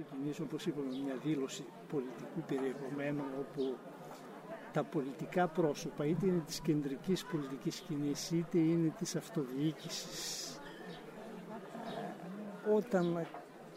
ξεκινήσω, 0.00 0.42
όπως 0.42 0.66
είπαμε, 0.66 0.88
μια 1.04 1.16
δήλωση 1.24 1.64
πολιτικού 1.88 2.40
περιεχομένου 2.46 3.22
όπου 3.38 3.76
τα 4.72 4.84
πολιτικά 4.84 5.48
πρόσωπα, 5.48 6.06
είτε 6.06 6.26
είναι 6.26 6.42
της 6.46 6.60
κεντρικής 6.60 7.24
πολιτικής 7.24 7.76
σκηνής, 7.76 8.30
είτε 8.30 8.58
είναι 8.58 8.94
της 8.98 9.16
αυτοδιοίκησης, 9.16 10.60
όταν 12.74 13.26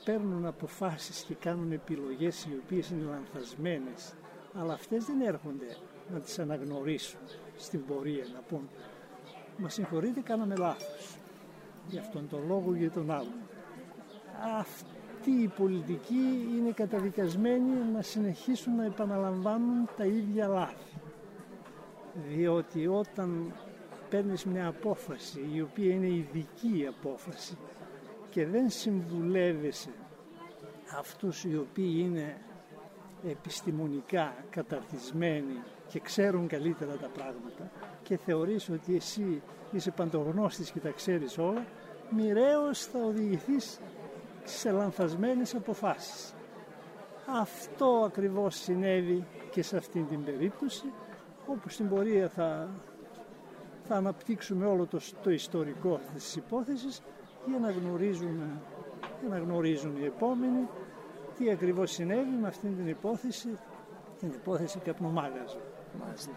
παίρνουν 0.05 0.45
αποφάσεις 0.45 1.23
και 1.23 1.35
κάνουν 1.35 1.71
επιλογές 1.71 2.45
οι 2.45 2.59
οποίες 2.63 2.89
είναι 2.89 3.03
λανθασμένες, 3.03 4.13
αλλά 4.53 4.73
αυτές 4.73 5.05
δεν 5.05 5.21
έρχονται 5.21 5.77
να 6.11 6.19
τις 6.19 6.39
αναγνωρίσουν 6.39 7.19
στην 7.57 7.85
πορεία, 7.85 8.25
να 8.33 8.39
πούν 8.39 8.69
«Μα 9.57 9.69
συγχωρείτε, 9.69 10.21
κάναμε 10.21 10.55
λάθος» 10.55 11.17
για 11.87 12.01
αυτόν 12.01 12.27
τον 12.29 12.47
λόγο 12.47 12.75
ή 12.75 12.77
για 12.77 12.91
τον 12.91 13.11
άλλο. 13.11 13.33
Αυτή 15.19 15.41
η 15.41 15.47
πολιτική 15.47 16.47
είναι 16.57 16.71
καταδικασμένη 16.71 17.71
να 17.93 18.01
συνεχίσουν 18.01 18.75
να 18.75 18.85
επαναλαμβάνουν 18.85 19.89
τα 19.97 20.05
ίδια 20.05 20.47
λάθη. 20.47 20.99
Διότι 22.27 22.87
όταν 22.87 23.53
παίρνεις 24.09 24.45
μια 24.45 24.67
απόφαση 24.67 25.49
η 25.53 25.61
οποία 25.61 25.93
είναι 25.93 26.07
ειδική 26.07 26.85
απόφαση 26.87 27.57
και 28.29 28.45
δεν 28.45 28.69
συμβουλεύεσαι 28.69 29.89
αυτούς 30.97 31.43
οι 31.43 31.57
οποίοι 31.57 31.93
είναι 31.97 32.37
επιστημονικά 33.29 34.35
καταρτισμένοι 34.49 35.63
και 35.87 35.99
ξέρουν 35.99 36.47
καλύτερα 36.47 36.95
τα 36.95 37.07
πράγματα 37.07 37.71
και 38.03 38.17
θεωρείς 38.17 38.69
ότι 38.69 38.95
εσύ 38.95 39.41
είσαι 39.71 39.91
παντογνώστης 39.91 40.71
και 40.71 40.79
τα 40.79 40.89
ξέρεις 40.89 41.37
όλα, 41.37 41.65
μοιραίως 42.09 42.85
θα 42.85 42.99
οδηγηθείς 42.99 43.79
σε 44.57 44.71
λανθασμένες 44.71 45.55
αποφάσεις. 45.55 46.33
Αυτό 47.41 48.03
ακριβώς 48.05 48.55
συνέβη 48.55 49.25
και 49.51 49.63
σε 49.63 49.77
αυτήν 49.77 50.07
την 50.07 50.23
περίπτωση, 50.23 50.85
όπου 51.47 51.69
στην 51.69 51.89
πορεία 51.89 52.29
θα, 52.29 52.69
θα 53.87 53.95
αναπτύξουμε 53.95 54.65
όλο 54.65 54.85
το, 54.85 54.99
το 55.23 55.29
ιστορικό 55.29 55.99
της 56.13 56.35
υπόθεσης 56.35 57.01
για 57.45 57.59
να 57.59 57.71
γνωρίζουν, 57.71 58.61
για 59.19 59.29
να 59.29 59.37
γνωρίζουν 59.37 59.97
οι 60.01 60.05
επόμενοι 60.05 60.67
τι 61.37 61.51
ακριβώς 61.51 61.91
συνέβη 61.91 62.37
με 62.41 62.47
αυτήν 62.47 62.75
την 62.75 62.87
υπόθεση, 62.87 63.47
την 64.19 64.27
υπόθεση 64.27 64.79
καπνομάγαζου. 64.79 65.59
Μάλιστα. 66.05 66.31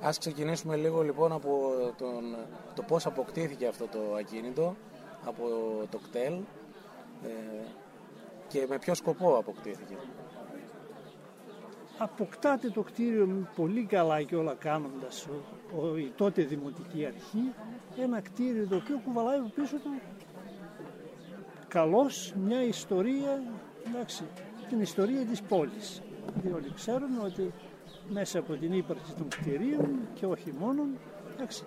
Ας 0.00 0.18
ξεκινήσουμε 0.18 0.76
λίγο 0.76 1.02
λοιπόν 1.02 1.32
από 1.32 1.70
τον, 1.98 2.36
το 2.74 2.82
πώς 2.82 3.06
αποκτήθηκε 3.06 3.66
αυτό 3.66 3.86
το 3.86 4.14
ακίνητο, 4.18 4.76
από 5.24 5.42
το 5.90 5.98
κτέλ 5.98 6.34
ε, 7.24 7.64
και 8.48 8.66
με 8.68 8.78
ποιο 8.78 8.94
σκοπό 8.94 9.36
αποκτήθηκε; 9.36 9.96
Αποκτάται 11.98 12.68
το 12.70 12.82
κτίριο 12.82 13.48
πολύ 13.56 13.84
καλά 13.84 14.22
και 14.22 14.36
όλα 14.36 14.54
κάνοντας 14.54 15.26
ο, 15.80 15.96
η 15.96 16.12
τότε 16.16 16.42
Δημοτική 16.42 17.06
Αρχή 17.06 17.52
ένα 17.96 18.20
κτίριο 18.20 18.66
το 18.66 18.76
οποίο 18.76 19.00
κουβαλάει 19.04 19.38
πίσω 19.54 19.76
του 19.76 19.90
καλώς 21.72 22.34
μια 22.44 22.62
ιστορία, 22.62 23.42
εντάξει, 23.86 24.24
την 24.68 24.80
ιστορία 24.80 25.24
της 25.24 25.42
πόλης. 25.42 26.02
Διότι 26.42 26.72
ξέρουμε 26.74 27.22
ότι 27.24 27.52
μέσα 28.08 28.38
από 28.38 28.52
την 28.52 28.72
ύπαρξη 28.72 29.12
των 29.14 29.28
κτηρίων 29.28 29.98
και 30.14 30.26
όχι 30.26 30.52
μόνο, 30.58 30.82
εντάξει, 31.34 31.64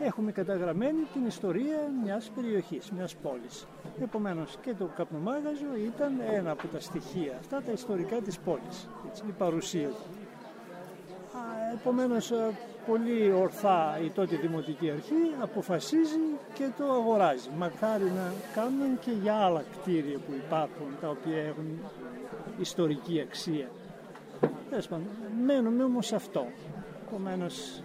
έχουμε 0.00 0.32
καταγραμμένη 0.32 1.02
την 1.12 1.26
ιστορία 1.26 1.78
μιας 2.04 2.30
περιοχής, 2.34 2.90
μιας 2.90 3.14
πόλης. 3.14 3.66
Επομένως 4.02 4.56
και 4.62 4.74
το 4.74 4.90
καπνομάγαζο 4.96 5.66
ήταν 5.86 6.12
ένα 6.32 6.50
από 6.50 6.66
τα 6.66 6.80
στοιχεία 6.80 7.36
αυτά, 7.40 7.62
τα 7.62 7.72
ιστορικά 7.72 8.16
της 8.16 8.38
πόλης, 8.38 8.88
έτσι, 9.08 9.22
η 9.28 9.34
παρουσία 9.38 9.88
του. 9.88 10.02
Επομένως 11.74 12.32
πολύ 12.86 13.32
ορθά 13.32 13.98
η 14.04 14.10
τότε 14.10 14.36
Δημοτική 14.36 14.90
Αρχή 14.90 15.34
αποφασίζει 15.40 16.18
και 16.54 16.68
το 16.78 16.84
αγοράζει. 16.92 17.48
Μακάρι 17.56 18.04
να 18.04 18.32
κάνουν 18.54 18.98
και 19.00 19.10
για 19.22 19.34
άλλα 19.34 19.62
κτίρια 19.72 20.18
που 20.18 20.32
υπάρχουν, 20.46 20.86
τα 21.00 21.08
οποία 21.08 21.42
έχουν 21.42 21.78
ιστορική 22.60 23.20
αξία. 23.20 23.68
Μένουμε 25.44 25.84
όμως 25.84 26.12
αυτό. 26.12 26.46
Επομένως, 27.06 27.82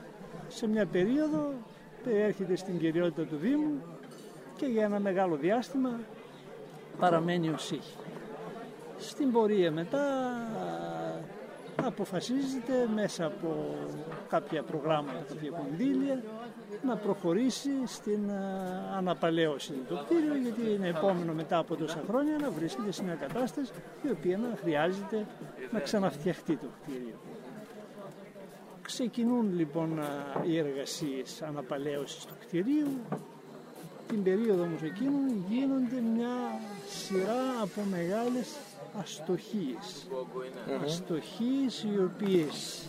σε 0.48 0.68
μια 0.68 0.86
περίοδο 0.86 1.54
έρχεται 2.10 2.56
στην 2.56 2.80
κυριότητα 2.80 3.24
του 3.24 3.36
Δήμου 3.36 3.82
και 4.56 4.66
για 4.66 4.84
ένα 4.84 5.00
μεγάλο 5.00 5.36
διάστημα 5.36 6.00
παραμένει 7.00 7.50
ως 7.50 7.72
είχε. 7.72 7.98
Στην 8.98 9.32
πορεία 9.32 9.72
μετά 9.72 10.02
αποφασίζεται 11.76 12.90
μέσα 12.94 13.26
από 13.26 13.76
κάποια 14.30 14.64
προγράμματα, 14.64 15.26
κάποια 15.28 15.50
κονδύλια 15.50 16.24
να 16.86 16.96
προχωρήσει 16.96 17.70
στην 17.86 18.32
αναπαλαίωση 18.98 19.74
του 19.88 20.00
κτίριο 20.06 20.36
γιατί 20.36 20.74
είναι 20.74 20.88
επόμενο 20.88 21.34
μετά 21.34 21.58
από 21.58 21.76
τόσα 21.76 22.04
χρόνια 22.08 22.38
να 22.42 22.50
βρίσκεται 22.50 22.92
σε 22.92 23.04
μια 23.04 23.16
κατάσταση 23.16 23.72
η 24.04 24.10
οποία 24.10 24.38
να 24.38 24.58
χρειάζεται 24.62 25.26
να 25.72 25.80
ξαναφτιαχτεί 25.80 26.56
το 26.56 26.68
κτίριο. 26.82 27.16
Ξεκινούν 28.94 29.54
λοιπόν 29.58 30.00
οι 30.48 30.58
εργασίες 30.58 31.42
αναπαλαίωσης 31.42 32.26
του 32.26 32.34
κτηρίου. 32.40 33.00
Την 34.08 34.24
περίοδο 34.24 34.64
όμως 34.64 34.82
εκείνων 34.82 35.46
γίνονται 35.50 36.02
μια 36.16 36.60
σειρά 36.90 37.62
από 37.62 37.82
μεγάλες 37.92 38.48
αστοχίες. 39.00 40.08
Αστοχίες 40.84 41.84
οι 41.84 42.04
οποίες 42.04 42.82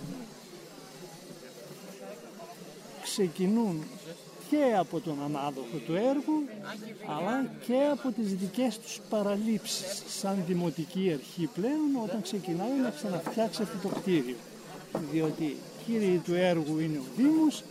ξεκινούν 3.03 3.83
και 4.51 4.75
από 4.79 5.01
τον 5.01 5.23
ανάδοχο 5.25 5.77
του 5.87 5.95
έργου 5.95 6.45
αλλά 7.19 7.51
και 7.67 7.89
από 7.93 8.11
τις 8.11 8.35
δικές 8.35 8.79
τους 8.79 9.01
παραλήψεις 9.11 10.03
σαν 10.21 10.45
δημοτική 10.47 11.13
αρχή 11.13 11.49
πλέον 11.55 12.03
όταν 12.03 12.23
ξεκινάει 12.23 12.79
να 12.83 12.91
ξαναφτιάξει 12.91 13.63
αυτό 13.63 13.89
το 13.89 13.95
κτίριο. 13.95 14.37
Διότι 15.13 15.57
κύριοι 15.87 16.23
του 16.25 16.35
έργου 16.35 16.79
είναι 16.79 16.99
ο 16.99 17.05
Δήμος 17.17 17.63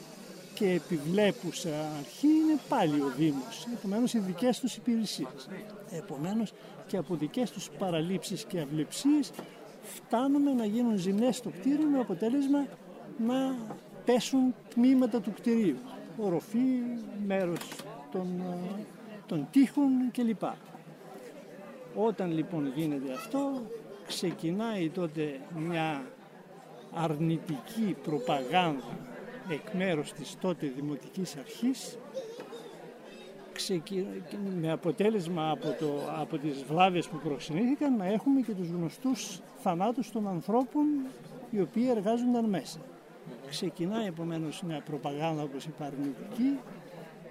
και 0.54 0.70
επιβλέπουσα 0.70 1.70
αρχή 2.00 2.28
είναι 2.28 2.60
πάλι 2.70 3.02
ο 3.02 3.12
Δήμος. 3.18 3.68
Επομένως 3.74 4.14
οι 4.14 4.20
δικές 4.20 4.60
τους 4.60 4.76
υπηρεσίες. 4.76 5.50
Επομένως 5.92 6.54
και 6.88 6.98
από 6.98 7.16
δικές 7.16 7.52
τους 7.52 7.70
παραλήψεις 7.78 8.44
και 8.44 8.60
αυλεψίες 8.60 9.32
φτάνουμε 9.84 10.54
να 10.54 10.66
γίνουν 10.66 10.98
ζημιές 10.98 11.36
στο 11.36 11.50
κτίριο 11.50 11.88
με 11.88 12.00
αποτέλεσμα 12.00 12.66
να 13.26 13.56
πέσουν 14.06 14.56
τμήματα 14.74 15.22
του 15.22 15.34
κτηρίου. 15.34 15.78
Οροφή, 16.18 16.60
μέρος 17.28 17.60
των, 18.12 18.28
των 19.28 19.48
τείχων 19.52 19.92
κλπ. 20.12 20.44
Όταν 21.96 22.32
λοιπόν 22.32 22.72
γίνεται 22.76 23.14
αυτό 23.14 23.62
ξεκινάει 24.08 24.90
τότε 24.90 25.40
μια 25.56 26.04
αρνητική 26.94 27.96
προπαγάνδα 28.04 28.98
εκ 29.50 29.74
μέρους 29.74 30.14
της 30.14 30.38
τότε 30.42 30.72
Δημοτικής 30.76 31.36
Αρχής 31.36 31.98
με 34.62 34.72
αποτέλεσμα 34.72 35.50
από, 35.50 35.76
το, 35.80 35.92
από 36.20 36.38
τις 36.38 36.64
βλάβες 36.64 37.08
που 37.08 37.18
προξενήθηκαν 37.18 37.96
να 37.98 38.06
έχουμε 38.06 38.42
και 38.42 38.54
τους 38.54 38.70
γνωστούς 38.70 39.42
θανάτους 39.62 40.12
των 40.12 40.28
ανθρώπων 40.28 40.86
οι 41.50 41.62
οποίοι 41.62 41.88
εργάζονταν 41.96 42.46
μέσα. 42.46 42.80
Ξεκινάει 43.50 44.06
επομένως 44.06 44.62
μια 44.62 44.82
προπαγάνδα 44.86 45.44
όπως 45.44 45.66
είπα 45.66 45.86
αρνητική 45.86 46.60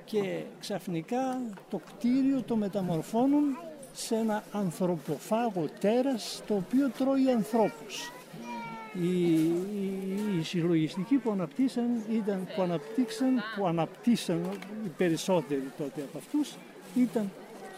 και 0.04 0.42
ξαφνικά 0.60 1.40
το 1.70 1.80
κτίριο 1.86 2.42
το 2.42 2.56
μεταμορφώνουν 2.56 3.58
σε 3.92 4.14
ένα 4.14 4.44
ανθρωποφάγο 4.52 5.64
τέρας 5.80 6.42
το 6.46 6.54
οποίο 6.54 6.90
τρώει 6.90 7.30
ανθρώπους. 7.30 8.12
Οι, 9.00 9.32
οι, 9.32 10.38
οι 10.38 10.42
συλλογιστικοί 10.42 11.16
που 11.16 11.30
αναπτύσσαν 11.30 12.02
ήταν 12.10 12.48
που 12.56 12.62
αναπτύξαν, 12.62 13.42
που 13.56 13.66
αναπτύσσαν 13.66 14.48
οι 14.84 14.88
περισσότεροι 14.96 15.70
τότε 15.78 16.02
από 16.02 16.18
αυτούς 16.18 16.54
ήταν 16.94 17.30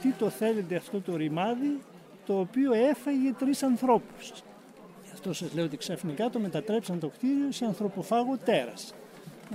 τι 0.02 0.10
το 0.10 0.28
θέλετε 0.30 0.76
αυτό 0.76 1.00
το 1.00 1.16
ρημάδι 1.16 1.78
το 2.26 2.38
οποίο 2.38 2.72
έφαγε 2.72 3.32
τρεις 3.38 3.62
ανθρώπους. 3.62 4.32
Γι' 5.04 5.10
αυτό 5.12 5.32
σας 5.32 5.54
λέω 5.54 5.64
ότι 5.64 5.76
ξαφνικά 5.76 6.30
το 6.30 6.38
μετατρέψαν 6.38 6.98
το 6.98 7.08
κτίριο 7.08 7.52
σε 7.52 7.64
ανθρωποφάγο 7.64 8.36
τέρας. 8.44 8.94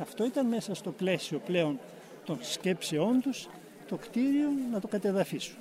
Αυτό 0.01 0.25
ήταν 0.25 0.45
μέσα 0.45 0.75
στο 0.75 0.91
πλαίσιο 0.91 1.41
πλέον 1.45 1.79
των 2.25 2.37
σκέψεών 2.41 3.21
τους 3.21 3.47
το 3.87 3.95
κτίριο 3.95 4.49
να 4.71 4.79
το 4.79 4.87
κατεδαφίσουν. 4.87 5.55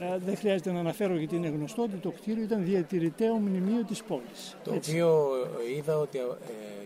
Ε, 0.00 0.18
δεν 0.18 0.36
χρειάζεται 0.36 0.72
να 0.72 0.80
αναφέρω 0.80 1.16
γιατί 1.16 1.36
είναι 1.36 1.48
γνωστό 1.48 1.82
ότι 1.82 1.96
το 1.96 2.10
κτίριο 2.10 2.42
ήταν 2.42 2.64
διατηρηταίο 2.64 3.34
μνημείο 3.34 3.84
της 3.84 4.02
πόλης. 4.02 4.56
Το 4.64 4.74
οποίο 4.74 5.28
είδα 5.76 5.98
ότι 5.98 6.18
ε, 6.18 6.22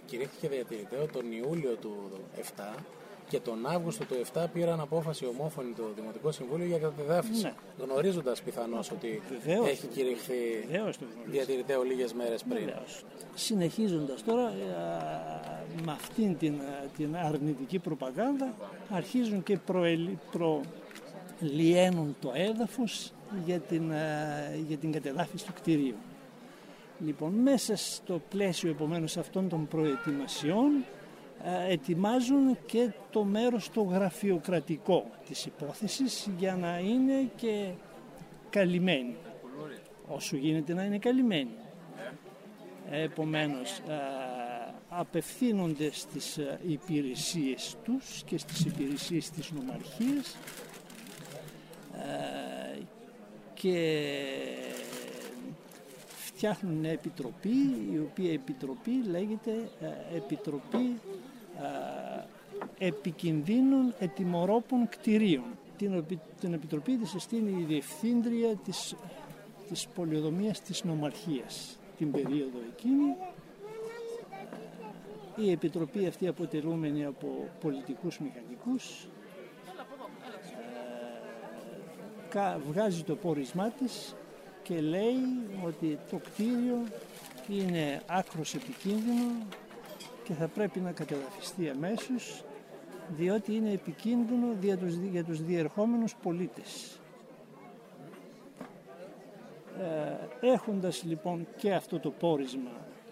κηρύχθηκε 0.07 0.49
διατηρηταίο 0.49 1.07
τον 1.07 1.33
Ιούλιο 1.33 1.75
του 1.81 2.11
7 2.57 2.63
και 3.31 3.41
τον 3.41 3.67
Αύγουστο 3.67 4.05
του 4.05 4.15
7 4.35 4.45
πήραν 4.53 4.81
απόφαση 4.81 5.27
ομόφωνη 5.27 5.73
το 5.73 5.83
Δημοτικό 5.97 6.33
Συμβούλιο 6.33 6.67
για 6.67 6.79
κατεδάφιση. 6.79 7.43
Ναι. 7.43 7.53
Γνωρίζοντας 7.79 8.43
πιθανώς 8.43 8.91
ότι 8.91 9.23
Βεβαίως. 9.45 9.69
έχει 9.69 9.87
κηρυχθεί 9.87 10.35
διατηρητέο 11.27 11.83
λίγες 11.83 12.13
μέρες 12.13 12.43
πριν. 12.49 12.71
Συνεχίζοντας 13.35 14.25
τώρα 14.25 14.49
ε, 14.49 15.83
με 15.85 15.93
αυτήν 15.93 16.39
την, 16.39 16.55
ε, 16.55 16.89
την 16.97 17.17
αρνητική 17.17 17.79
προπαγάνδα 17.79 18.55
αρχίζουν 18.91 19.43
και 19.43 19.59
προελι, 19.67 20.19
προλιένουν 21.41 22.17
το 22.21 22.33
έδαφος 22.35 23.13
για 23.45 23.59
την, 23.59 23.91
ε, 23.91 24.61
για 24.69 24.77
την 24.77 24.93
κατεδάφιση 24.93 25.47
του 25.47 25.53
κτηρίου. 25.53 25.97
Λοιπόν, 27.05 27.33
μέσα 27.33 27.77
στο 27.77 28.21
πλαίσιο 28.29 28.71
επομένως 28.71 29.17
αυτών 29.17 29.49
των 29.49 29.69
προετοιμασιών 29.69 30.85
ε, 31.45 31.73
ετοιμάζουν 31.73 32.59
και 32.67 32.91
το 33.11 33.25
μέρος 33.25 33.71
το 33.71 33.83
γραφειοκρατικό 33.83 35.11
της 35.29 35.45
υπόθεσης 35.47 36.29
για 36.39 36.57
να 36.57 36.79
είναι 36.79 37.31
και 37.37 37.71
καλυμμένοι 38.51 39.17
όσο 40.09 40.37
γίνεται 40.37 40.75
να 40.75 40.85
είναι 40.85 40.99
καλυμμένοι 40.99 41.51
επομένως 42.91 43.79
ε, 43.79 43.95
απευθύνονται 44.89 45.91
στις 45.93 46.39
ε, 46.39 46.61
υπηρεσίες 46.67 47.77
τους 47.85 48.23
και 48.25 48.39
στις 48.39 48.61
υπηρεσίες 48.61 49.31
της 49.31 49.51
νομαρχίας 49.51 50.37
και 53.55 54.07
φτιάχνουν 56.07 56.75
μια 56.75 56.91
επιτροπή 56.91 57.57
η 57.93 57.99
οποία 57.99 58.33
επιτροπή 58.33 59.03
λέγεται 59.11 59.53
Επιτροπή 60.17 61.01
επικινδύνων 62.79 63.95
ετιμορόπων 63.99 64.89
κτηρίων. 64.89 65.45
Την, 65.77 66.05
την 66.41 66.53
Επιτροπή 66.53 66.97
της 66.97 67.11
συστήνει 67.11 67.61
η 67.61 67.65
Διευθύντρια 67.65 68.55
της, 68.57 68.95
της 69.69 69.87
Πολιοδομίας 69.95 70.61
της 70.61 70.85
Νομαρχίας 70.85 71.79
την 72.01 72.11
περίοδο 72.11 72.59
εκείνη. 72.73 73.17
Η 75.37 75.51
Επιτροπή 75.51 76.07
αυτή 76.07 76.27
αποτελούμενη 76.27 77.05
από 77.05 77.49
πολιτικούς 77.61 78.19
μηχανικούς 78.19 79.09
βγάζει 82.69 83.03
το 83.03 83.17
πόρισμά 83.17 83.71
της 83.71 84.15
και 84.63 84.81
λέει 84.81 85.17
ότι 85.65 85.99
το 86.11 86.17
κτίριο 86.17 86.83
είναι 87.49 88.03
άκρος 88.07 88.55
επικίνδυνο 88.55 89.47
και 90.25 90.33
θα 90.33 90.47
πρέπει 90.47 90.81
να 90.81 90.93
κατεδαφιστεί 90.93 91.69
αμέσως 91.69 92.45
διότι 93.09 93.55
είναι 93.55 93.71
επικίνδυνο 93.71 94.47
για 94.61 94.77
τους, 94.77 94.95
για 94.95 95.25
τους 95.25 95.43
διερχόμενους 95.43 96.15
πολίτες. 96.23 97.01
Ε, 99.81 100.47
έχοντας 100.53 101.03
λοιπόν 101.05 101.47
και 101.57 101.75
αυτό 101.75 101.99
το 101.99 102.11
πόρισμα 102.11 102.71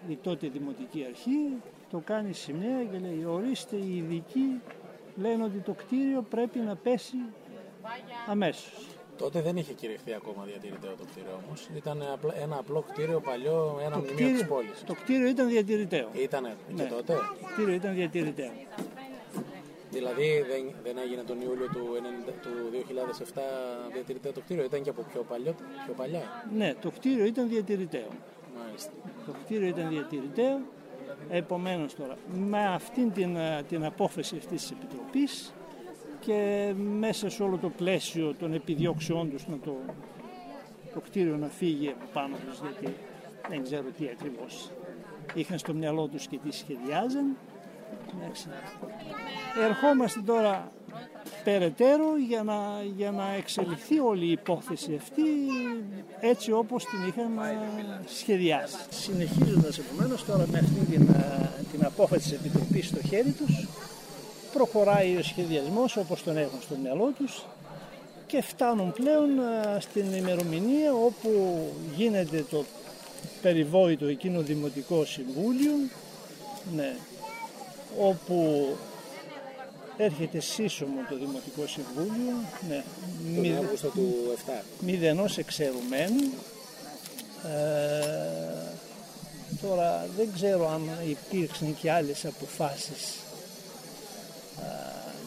η 0.09 0.17
τότε 0.17 0.49
Δημοτική 0.49 1.05
Αρχή 1.09 1.57
το 1.91 1.99
κάνει 1.99 2.33
σημαία 2.33 2.85
και 2.85 2.99
λέει 2.99 3.25
ορίστε 3.25 3.77
οι 3.77 3.97
ειδικοί 3.97 4.61
λένε 5.17 5.45
ότι 5.45 5.59
το 5.59 5.73
κτίριο 5.73 6.23
πρέπει 6.31 6.59
να 6.59 6.77
πέσει 6.77 7.17
αμέσως. 8.27 8.88
Τότε 9.19 9.41
δεν 9.41 9.57
είχε 9.57 9.73
κηρυχθεί 9.73 10.13
ακόμα 10.15 10.45
διατηρητέο 10.45 10.95
το 10.95 11.05
κτίριο 11.11 11.41
όμως. 11.45 11.69
Ήταν 11.77 12.03
ένα 12.43 12.57
απλό 12.59 12.85
κτίριο 12.91 13.21
παλιό, 13.21 13.79
ένα 13.85 13.91
το 13.91 13.99
μνημείο 13.99 14.33
της 14.33 14.47
πόλης. 14.47 14.83
Το 14.87 14.95
κτίριο 14.95 15.29
ήταν 15.29 15.49
διατηρητέο. 15.49 16.09
Ήτανε 16.13 16.57
και 16.77 16.83
ναι. 16.83 16.89
τότε; 16.89 17.13
Το 17.13 17.47
κτίριο 17.53 17.75
ήταν 17.75 17.95
διατηρητέο. 17.95 18.51
Δηλαδή 19.91 20.45
δεν, 20.51 20.75
δεν 20.83 20.99
έγινε 21.05 21.23
τον 21.23 21.41
Ιούλιο 21.41 21.67
του, 21.67 21.83
90, 22.29 22.33
του 22.43 22.51
2007 23.35 23.41
διατηρητέο 23.93 24.33
το 24.33 24.41
κτίριο, 24.41 24.65
ήταν 24.65 24.83
και 24.83 24.91
από 24.91 25.03
πιο, 25.13 25.23
παλιό, 25.23 25.55
πιο 25.85 25.95
παλιά; 25.97 26.23
Ναι, 26.57 26.75
το 26.81 26.91
κτίριο 26.91 27.25
ήταν 27.25 27.49
διατηρητέο. 27.49 28.09
Μάλιστα. 28.59 28.91
Το 29.27 29.33
κτίριο 29.45 29.69
ήταν 29.69 29.89
διατηρητέο. 29.89 30.61
Επομένως 31.31 31.95
τώρα, 31.95 32.17
με 32.35 32.67
αυτήν 32.67 33.13
την, 33.13 33.37
την 33.69 33.85
απόφαση 33.85 34.37
αυτής 34.37 34.63
της 34.63 34.71
Επιτροπής 34.71 35.53
και 36.21 36.73
μέσα 36.99 37.31
σε 37.31 37.43
όλο 37.43 37.57
το 37.57 37.69
πλαίσιο 37.69 38.35
των 38.39 38.53
επιδιώξεών 38.53 39.31
τους 39.31 39.47
να 39.47 39.59
το, 39.59 39.77
το 40.95 41.01
κτίριο 41.01 41.37
να 41.37 41.47
φύγει 41.47 41.95
πάνω 42.13 42.37
τους 42.47 42.61
γιατί 42.61 42.97
δεν 43.49 43.63
ξέρω 43.63 43.85
τι 43.99 44.09
ακριβώς 44.09 44.71
είχαν 45.35 45.59
στο 45.59 45.75
μυαλό 45.75 46.07
τους 46.07 46.27
και 46.27 46.39
τι 46.39 46.57
σχεδιάζαν. 46.57 47.37
Ερχόμαστε 49.69 50.21
τώρα 50.21 50.73
περαιτέρω 51.45 52.17
για 52.29 52.43
να, 52.43 52.59
για 52.97 53.11
να 53.11 53.33
εξελιχθεί 53.33 53.99
όλη 53.99 54.27
η 54.27 54.31
υπόθεση 54.31 54.95
αυτή 54.95 55.23
έτσι 56.21 56.53
όπως 56.53 56.85
την 56.85 56.99
είχαν 57.09 57.39
ε, 57.39 58.01
σχεδιάσει. 58.07 58.77
Συνεχίζοντας 58.91 59.79
επομένως 59.79 60.25
τώρα 60.25 60.47
με 60.51 60.59
αυτή 60.59 60.85
την, 60.91 61.09
ε, 61.09 61.51
την 61.73 61.85
απόφαση 61.85 62.29
της 62.29 62.33
Επιτροπής 62.33 62.87
στο 62.87 63.03
χέρι 63.03 63.31
τους 63.31 63.67
προχωράει 64.53 65.17
ο 65.17 65.23
σχεδιασμός 65.23 65.97
όπως 65.97 66.23
τον 66.23 66.37
έχουν 66.37 66.61
στο 66.63 66.77
μυαλό 66.83 67.13
τους 67.19 67.45
και 68.27 68.43
φτάνουν 68.43 68.93
πλέον 68.93 69.29
στην 69.79 70.13
ημερομηνία 70.13 70.93
όπου 70.93 71.63
γίνεται 71.97 72.45
το 72.51 72.65
περιβόητο 73.43 74.07
εκείνο 74.07 74.41
Δημοτικό 74.41 75.05
Συμβούλιο 75.05 75.73
ναι, 76.75 76.97
όπου 78.01 78.67
έρχεται 79.97 80.41
σύσσωμο 80.41 81.01
το 81.09 81.17
Δημοτικό 81.17 81.67
Συμβούλιο 81.67 82.35
ναι, 82.69 82.85
τον 83.35 83.65
Αύγουστο 83.65 83.89
του 83.89 84.15
7 84.47 84.51
μηδενός 84.81 85.39
εξαιρουμένου. 85.39 86.33
Ε, 87.45 88.69
τώρα 89.63 90.09
δεν 90.17 90.29
ξέρω 90.35 90.71
αν 90.71 90.91
υπήρξαν 91.09 91.77
και 91.81 91.91
άλλες 91.91 92.25
αποφάσεις 92.25 93.17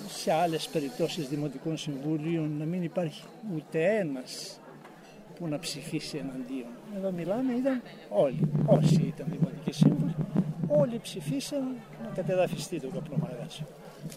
σε 0.07 0.31
άλλες 0.31 0.68
περιπτώσεις 0.68 1.28
δημοτικών 1.28 1.78
συμβουλίων 1.78 2.57
να 2.57 2.66
μην 2.66 2.83
υπάρχει 2.83 3.24
ούτε 3.56 3.98
ένας 3.98 4.60
που 5.36 5.48
να 5.48 5.60
ψηφίσει 5.60 6.18
εναντίον. 6.18 6.69
Εδώ 6.95 7.12
μιλάμε 7.12 7.54
ήταν 7.54 7.81
όλοι, 8.10 8.51
όσοι 8.66 9.13
ήταν 9.16 9.28
δημοτικοί 9.30 9.72
σύμβουλοι, 9.72 10.16
όλοι 10.68 11.00
ψηφίσαν 11.00 11.75
να 12.04 12.10
κατεδαφιστεί 12.16 12.80
το 12.80 12.88
καπνομαγάσιο. 12.88 13.66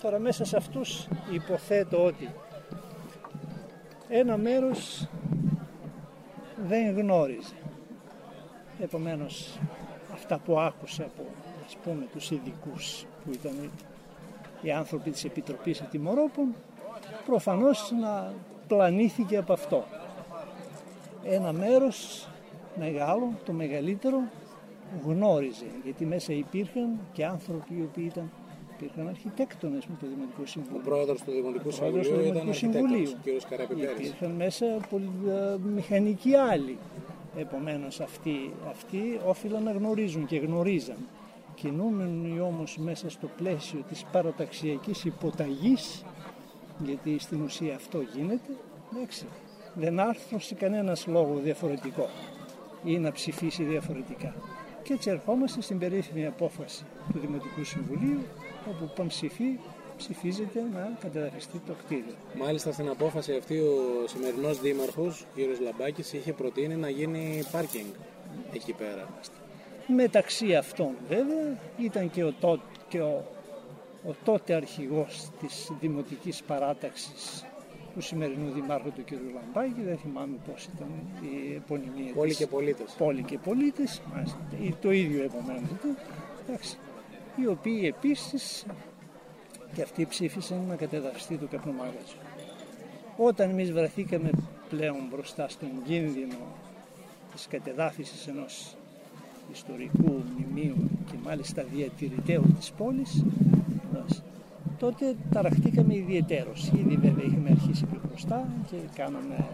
Τώρα 0.02 0.18
μέσα 0.18 0.44
σε 0.44 0.56
αυτούς 0.56 1.08
υποθέτω 1.32 2.04
ότι 2.04 2.28
ένα 4.08 4.36
μέρος 4.36 5.08
δεν 6.66 6.96
γνώριζε. 6.96 7.54
Επομένως 8.80 9.58
αυτά 10.12 10.38
που 10.38 10.58
άκουσα 10.58 11.02
από 11.02 11.26
ας 11.66 11.76
πούμε 11.84 12.06
τους 12.12 12.30
ειδικούς 12.30 13.06
που 13.24 13.30
ήταν 13.32 13.70
οι 14.64 14.70
άνθρωποι 14.70 15.10
της 15.10 15.24
Επιτροπής 15.24 15.80
Ατιμορόπων 15.80 16.54
προφανώς 17.26 17.92
να 18.00 18.32
πλανήθηκε 18.68 19.36
από 19.36 19.52
αυτό. 19.52 19.84
Ένα 21.24 21.52
μέρος 21.52 22.28
μεγάλο, 22.78 23.32
το 23.44 23.52
μεγαλύτερο, 23.52 24.22
γνώριζε, 25.06 25.66
γιατί 25.84 26.04
μέσα 26.06 26.32
υπήρχαν 26.32 26.98
και 27.12 27.24
άνθρωποι 27.24 27.74
οι 27.74 27.88
οποίοι 27.90 28.10
ήταν 28.10 28.30
υπήρχαν 28.78 29.08
αρχιτέκτονες 29.08 29.86
με 29.86 29.94
το 30.00 30.06
Δημοτικό 30.06 30.46
Συμβούλιο. 30.46 30.80
Ο 30.80 30.88
πρόεδρος 30.88 31.22
του 31.22 31.30
Δημοτικού 31.30 31.70
Συμβουλίου 31.70 32.24
ήταν 32.24 32.48
αρχιτέκτονος, 32.48 33.16
κ. 33.24 33.98
Υπήρχαν 33.98 34.30
μέσα 34.30 34.66
πολυ... 34.90 35.10
Ε, 35.28 35.56
μηχανικοί 35.74 36.34
άλλοι. 36.34 36.78
Επομένως 37.36 38.00
αυτοί, 38.00 38.52
αυτοί 38.68 39.20
όφυλαν 39.26 39.62
να 39.62 39.72
γνωρίζουν 39.72 40.26
και 40.26 40.36
γνωρίζαν. 40.36 40.96
Κινούμενοι 41.54 42.40
όμως 42.40 42.78
μέσα 42.78 43.10
στο 43.10 43.28
πλαίσιο 43.36 43.84
της 43.88 44.04
παραταξιακής 44.12 45.04
υποταγής, 45.04 46.04
γιατί 46.84 47.18
στην 47.18 47.42
ουσία 47.42 47.74
αυτό 47.74 48.00
γίνεται, 48.14 48.50
εντάξει, 48.92 49.26
δεν 49.74 50.00
άρθρωσε 50.00 50.54
κανένας 50.54 51.06
λόγο 51.06 51.40
διαφορετικό 51.42 52.08
ή 52.84 52.98
να 52.98 53.12
ψηφίσει 53.12 53.62
διαφορετικά. 53.62 54.34
Και 54.82 54.92
έτσι 54.92 55.10
ερχόμαστε 55.10 55.60
στην 55.62 55.78
περίφημη 55.78 56.26
απόφαση 56.26 56.84
του 57.12 57.18
Δημοτικού 57.18 57.64
Συμβουλίου, 57.64 58.20
όπου 58.70 58.92
πανψηφί 58.96 59.58
ψηφίζεται 59.96 60.60
να 60.72 60.98
καταδαφιστεί 61.00 61.58
το 61.66 61.72
κτίριο. 61.72 62.14
Μάλιστα 62.38 62.72
στην 62.72 62.88
απόφαση 62.88 63.32
αυτή 63.32 63.58
ο 63.58 64.06
σημερινός 64.06 64.60
δήμαρχος, 64.60 65.24
κ. 65.34 65.62
Λαμπάκης, 65.62 66.12
είχε 66.12 66.32
προτείνει 66.32 66.76
να 66.76 66.88
γίνει 66.88 67.42
πάρκινγκ 67.52 67.86
εκεί 68.52 68.72
πέρα. 68.72 69.08
Μεταξύ 69.86 70.54
αυτών 70.54 70.94
βέβαια 71.08 71.58
ήταν 71.78 72.10
και 72.10 72.24
ο, 72.24 72.32
τότε, 72.40 72.62
και 72.88 73.00
ο, 73.00 73.24
ο 74.08 74.14
τότε 74.24 74.54
αρχηγός 74.54 75.28
της 75.40 75.72
Δημοτικής 75.80 76.42
Παράταξης 76.42 77.44
του 77.94 78.00
σημερινού 78.00 78.50
Δημάρχου 78.52 78.92
του 78.92 79.04
κ. 79.04 79.10
Λαμπάκη, 79.10 79.80
δεν 79.80 79.98
θυμάμαι 79.98 80.36
πώς 80.50 80.68
ήταν 80.74 80.88
η 81.22 81.54
επωνυμία 81.54 82.12
Πόλη 82.14 82.34
και 82.34 82.46
πολίτες. 82.46 82.94
Πόλη 82.98 83.22
και 83.22 83.38
πολίτες, 83.38 84.02
το 84.80 84.90
ίδιο 84.90 85.22
επομένως. 85.22 85.68
Εντάξει, 86.48 86.78
οι 87.36 87.46
οποίοι 87.46 87.92
επίσης 87.96 88.64
και 89.74 89.82
αυτοί 89.82 90.06
ψήφισαν 90.06 90.64
να 90.68 90.76
κατεδαφιστεί 90.76 91.36
το 91.36 91.46
καπνομάγαζο. 91.46 92.16
Όταν 93.16 93.50
εμείς 93.50 93.72
βρεθήκαμε 93.72 94.30
πλέον 94.68 95.08
μπροστά 95.10 95.48
στον 95.48 95.68
κίνδυνο 95.84 96.36
της 97.32 97.46
κατεδάφισης 97.46 98.26
ενός 98.26 98.76
ιστορικού 99.54 100.22
μνημείου 100.30 100.76
και 101.10 101.16
μάλιστα 101.24 101.64
διατηρηταίου 101.74 102.44
της 102.58 102.72
πόλης, 102.72 103.24
τότε 104.78 105.16
ταραχτήκαμε 105.30 105.94
ιδιαιτέρως. 105.94 106.68
Ήδη 106.68 106.96
βέβαια 106.96 107.24
είχαμε 107.24 107.50
αρχίσει 107.50 107.84
πιο 107.84 108.00
μπροστά 108.08 108.48
και 108.70 108.76
κάναμε 108.94 109.46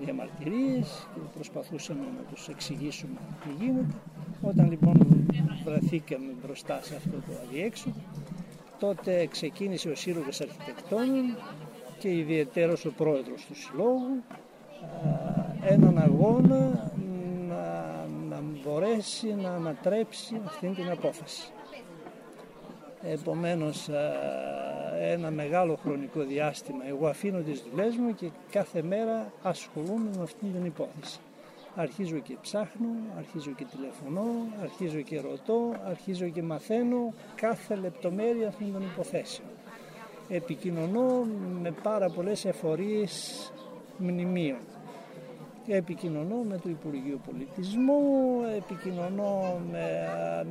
διαμαρτυρίες 0.00 1.06
και 1.14 1.20
προσπαθούσαμε 1.34 2.00
να 2.00 2.32
τους 2.32 2.48
εξηγήσουμε 2.48 3.18
τι 3.42 3.64
γίνεται. 3.64 3.94
Όταν 4.42 4.70
λοιπόν 4.70 5.26
βρεθήκαμε 5.64 6.32
μπροστά 6.42 6.80
σε 6.82 6.96
αυτό 6.96 7.16
το 7.16 7.32
αδιέξοδο, 7.46 8.00
τότε 8.78 9.26
ξεκίνησε 9.26 9.88
ο 9.88 9.94
Σύλλογος 9.94 10.40
Αρχιτεκτόνων 10.40 11.36
και 11.98 12.16
ιδιαιτέρως 12.16 12.84
ο 12.84 12.92
πρόεδρος 12.96 13.44
του 13.46 13.54
Συλλόγου 13.54 14.22
έναν 15.60 15.98
αγώνα 15.98 16.58
να, 16.58 16.68
να 16.68 16.95
μπορέσει 18.66 19.34
να 19.34 19.50
ανατρέψει 19.50 20.40
αυτήν 20.44 20.74
την 20.74 20.90
απόφαση. 20.90 21.50
Επομένως 23.02 23.88
ένα 25.00 25.30
μεγάλο 25.30 25.76
χρονικό 25.82 26.20
διάστημα 26.20 26.86
εγώ 26.88 27.06
αφήνω 27.06 27.40
τις 27.40 27.62
δουλειές 27.70 27.96
μου 27.96 28.14
και 28.14 28.30
κάθε 28.50 28.82
μέρα 28.82 29.32
ασχολούμαι 29.42 30.10
με 30.16 30.22
αυτήν 30.22 30.52
την 30.52 30.64
υπόθεση. 30.64 31.18
Αρχίζω 31.74 32.18
και 32.18 32.36
ψάχνω, 32.40 32.88
αρχίζω 33.16 33.50
και 33.50 33.64
τηλεφωνώ, 33.64 34.26
αρχίζω 34.62 35.00
και 35.00 35.20
ρωτώ, 35.20 35.74
αρχίζω 35.86 36.28
και 36.28 36.42
μαθαίνω 36.42 37.12
κάθε 37.34 37.74
λεπτομέρεια 37.74 38.48
αυτών 38.48 38.72
των 38.72 38.82
υποθέσεων. 38.82 39.48
Επικοινωνώ 40.28 41.26
με 41.60 41.70
πάρα 41.82 42.10
πολλές 42.10 42.44
εφορίες 42.44 43.52
μνημείων 43.98 44.58
επικοινωνώ 45.74 46.36
με 46.48 46.58
το 46.58 46.68
Υπουργείο 46.68 47.20
Πολιτισμού, 47.26 48.00
επικοινωνώ 48.56 49.60
με, 49.70 49.86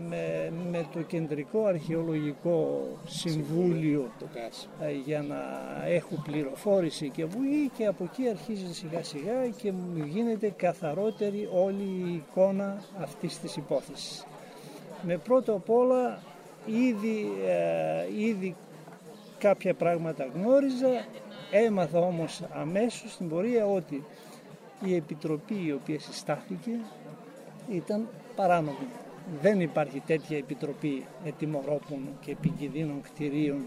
με, 0.07 0.51
με 0.71 0.85
το 0.93 1.01
Κεντρικό 1.01 1.65
Αρχαιολογικό 1.65 2.87
Συμβούλιο 3.07 4.11
ε, 4.79 4.91
για 5.05 5.21
να 5.21 5.37
έχω 5.87 6.21
πληροφόρηση 6.23 7.09
και 7.09 7.25
βουλή 7.25 7.71
και 7.77 7.85
από 7.85 8.03
εκεί 8.03 8.29
αρχίζει 8.29 8.73
σιγά 8.73 9.03
σιγά 9.03 9.47
και 9.47 9.71
μου 9.71 10.05
γίνεται 10.05 10.53
καθαρότερη 10.57 11.49
όλη 11.53 11.83
η 11.83 12.13
εικόνα 12.13 12.83
αυτής 13.01 13.39
της 13.39 13.55
υπόθεσης. 13.55 14.25
Με 15.01 15.17
πρώτο 15.17 15.53
απ' 15.53 15.69
όλα 15.69 16.19
ήδη, 16.65 17.31
ε, 17.47 18.25
ήδη 18.25 18.55
κάποια 19.37 19.73
πράγματα 19.73 20.27
γνώριζα, 20.33 21.05
έμαθα 21.51 21.99
όμως 21.99 22.41
αμέσως 22.53 23.11
στην 23.11 23.29
πορεία 23.29 23.65
ότι 23.65 24.03
η 24.85 24.95
επιτροπή 24.95 25.65
η 25.65 25.71
οποία 25.71 25.99
συστάθηκε 25.99 26.71
ήταν 27.71 28.07
παράνομη. 28.35 28.87
Δεν 29.41 29.61
υπάρχει 29.61 29.99
τέτοια 29.99 30.37
επιτροπή 30.37 31.05
ετοιμορόπων 31.25 32.07
και 32.21 32.31
επικινδύνων 32.31 33.01
κτηρίων 33.01 33.63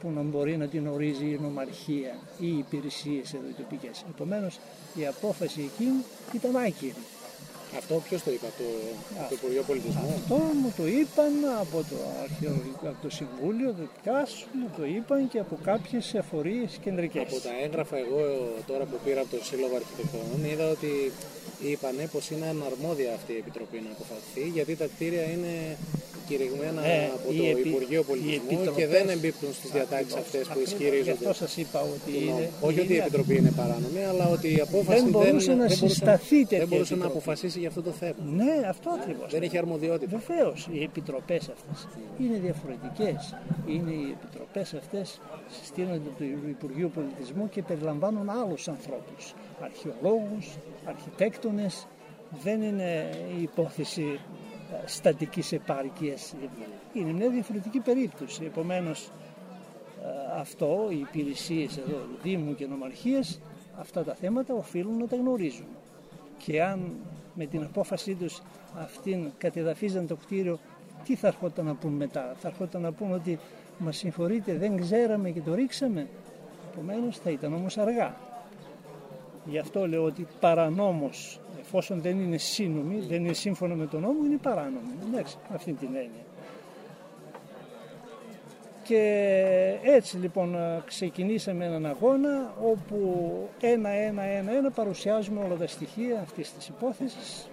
που 0.00 0.10
να 0.10 0.22
μπορεί 0.22 0.56
να 0.56 0.66
την 0.66 0.86
ορίζει 0.86 1.26
η 1.26 1.38
νομαρχία 1.42 2.14
ή 2.38 2.46
οι 2.46 2.58
υπηρεσίες 2.58 3.34
εδώ 3.34 3.48
οι 3.48 3.52
τοπικές. 3.52 4.04
Επομένως 4.10 4.58
η 4.94 5.06
απόφαση 5.06 5.60
εκείνη 5.60 6.02
ήταν 6.32 6.56
άκυρη. 6.56 6.94
Αυτό 7.76 7.94
ποιος 8.08 8.22
το 8.22 8.30
είπε, 8.30 8.46
το, 8.58 8.68
το 9.28 9.34
Υπουργείο 9.38 9.62
Πολιτισμού; 9.62 10.08
Αυτό 10.20 10.34
μου 10.60 10.72
το 10.76 10.86
είπαν 10.86 11.34
από 11.64 11.78
το, 11.90 11.96
αρχαιολογικό, 12.26 12.86
από 12.92 13.02
το 13.02 13.10
Συμβούλιο, 13.18 13.68
το 13.80 13.86
ΚΑΣ, 14.04 14.46
μου 14.58 14.68
το 14.76 14.84
είπαν 14.96 15.28
και 15.28 15.38
από 15.38 15.58
κάποιες 15.62 16.14
εφορίες 16.14 16.70
κεντρικές. 16.84 17.22
Από 17.22 17.38
τα 17.46 17.52
έγγραφα, 17.64 17.96
εγώ 18.04 18.20
τώρα 18.66 18.84
που 18.84 18.96
πήρα 19.04 19.20
από 19.20 19.30
το 19.36 19.44
Σύλλογο 19.44 19.74
Αρχιτεκτονών, 19.80 20.40
είδα 20.50 20.66
ότι 20.76 21.12
είπαν 21.70 21.96
πως 22.12 22.30
είναι 22.30 22.46
αναρμόδια 22.54 23.14
αυτή 23.18 23.32
η 23.32 23.40
επιτροπή 23.44 23.78
να 23.86 23.90
αποφαθεί, 23.96 24.44
γιατί 24.56 24.72
τα 24.76 24.86
κτίρια 24.92 25.24
είναι 25.34 25.54
κηρυγμένα 26.28 26.84
ε, 26.84 27.04
από 27.16 27.28
το 27.38 27.42
επι... 27.52 27.68
Υπουργείο 27.68 28.02
Πολιτισμού 28.02 28.74
και 28.76 28.86
δεν 28.86 29.08
εμπίπτουν 29.08 29.52
στις 29.52 29.70
διατάξεις 29.70 30.14
αυτές 30.14 30.46
που 30.46 30.58
ισχυρίζονται. 30.66 31.02
Γι' 31.02 31.10
αυτό 31.10 31.32
σας 31.32 31.56
είπα 31.56 31.80
ότι 31.80 32.12
είναι. 32.26 32.50
Όχι 32.60 32.80
ότι 32.80 32.92
η 32.92 32.96
Επιτροπή 32.96 33.34
είναι 33.36 33.50
παράνομη, 33.50 34.04
αλλά 34.10 34.28
ότι 34.28 34.48
η 34.56 34.60
απόφαση 34.60 35.00
δεν 35.00 35.10
μπορούσε 35.10 35.54
να 35.54 35.68
συσταθεί 35.68 36.40
τέτοια. 36.40 36.58
Δεν 36.58 36.68
μπορούσε 36.68 36.96
να 36.96 37.06
αποφασίσει 37.06 37.58
για 37.58 37.68
αυτό 37.68 37.82
το 37.82 37.90
θέμα. 37.90 38.14
Ναι, 38.38 38.66
αυτό 38.68 38.90
ακριβώς. 38.90 39.32
Δεν 39.32 39.42
έχει 39.42 39.58
αρμοδιότητα. 39.58 40.18
Βεβαίως, 40.18 40.68
οι 40.72 40.82
επιτροπές 40.82 41.48
αυτές 41.56 41.88
είναι 42.20 42.38
διαφορετικές. 42.38 43.34
Είναι 43.66 43.90
οι 43.90 44.16
επιτροπές 44.16 44.74
αυτές 44.74 45.20
συστήνονται 45.60 46.10
του 46.18 46.24
Υπουργείου 46.48 46.90
Πολιτισμού 46.94 47.48
και 47.48 47.62
περιλαμβάνουν 47.62 48.30
άλλους 48.30 48.68
ανθρώπους. 48.68 49.34
Αρχαιολόγους, 49.60 50.46
αρχιτέκτονες. 50.84 51.86
Δεν 52.42 52.62
είναι 52.62 53.10
η 53.38 53.42
υπόθεση 53.42 54.20
στατικής 54.84 55.52
επάρκειας. 55.52 56.34
Είναι 56.92 57.12
μια 57.12 57.30
διαφορετική 57.30 57.78
περίπτωση. 57.80 58.44
Επομένως 58.44 59.10
ε, 60.02 60.40
αυτό, 60.40 60.88
οι 60.90 60.98
υπηρεσίες 60.98 61.76
εδώ, 61.76 62.00
Δήμου 62.22 62.54
και 62.54 62.66
Νομαρχίες, 62.66 63.40
αυτά 63.78 64.04
τα 64.04 64.14
θέματα 64.14 64.54
οφείλουν 64.54 64.98
να 64.98 65.06
τα 65.06 65.16
γνωρίζουν. 65.16 65.66
Και 66.38 66.62
αν 66.62 66.92
με 67.34 67.46
την 67.46 67.62
απόφασή 67.62 68.14
τους 68.14 68.42
αυτήν 68.78 69.30
κατεδαφίζαν 69.38 70.06
το 70.06 70.16
κτίριο, 70.16 70.58
τι 71.04 71.16
θα 71.16 71.26
έρχονταν 71.26 71.64
να 71.64 71.74
πούν 71.74 71.92
μετά; 71.92 72.34
Θα 72.38 72.48
έρχονταν 72.48 72.80
να 72.82 72.92
πούν 72.92 73.12
ότι 73.12 73.38
μας 73.78 73.96
συγχωρείτε 73.96 74.56
δεν 74.56 74.80
ξέραμε 74.80 75.30
και 75.30 75.40
το 75.40 75.54
ρίξαμε. 75.54 76.08
Επομένως 76.72 77.18
θα 77.18 77.30
ήταν 77.30 77.54
όμως 77.54 77.78
αργά. 77.78 78.16
Γι' 79.44 79.58
αυτό 79.58 79.86
λέω 79.88 80.04
ότι 80.04 80.26
παρανόμως 80.40 81.40
εφόσον 81.62 82.00
δεν 82.00 82.20
είναι 82.20 82.36
σύνομη, 82.36 83.00
δεν 83.08 83.24
είναι 83.24 83.32
σύμφωνο 83.32 83.74
με 83.74 83.86
τον 83.86 84.00
νόμο, 84.00 84.24
είναι 84.24 84.36
παράνομη. 84.36 84.92
Εντάξει, 85.08 85.36
αυτή 85.54 85.72
την 85.72 85.88
έννοια. 85.88 86.24
Και 88.84 89.78
έτσι 89.82 90.16
λοιπόν 90.16 90.56
ξεκινήσαμε 90.86 91.64
έναν 91.64 91.86
αγώνα 91.86 92.54
όπου 92.62 93.28
ένα-ένα 93.60 94.22
ένα-ένα 94.22 94.70
παρουσιάζουμε 94.70 95.44
όλα 95.44 95.54
τα 95.54 95.66
στοιχεία 95.66 96.20
αυτής 96.20 96.52
της 96.52 96.68
υπόθεσης 96.68 97.48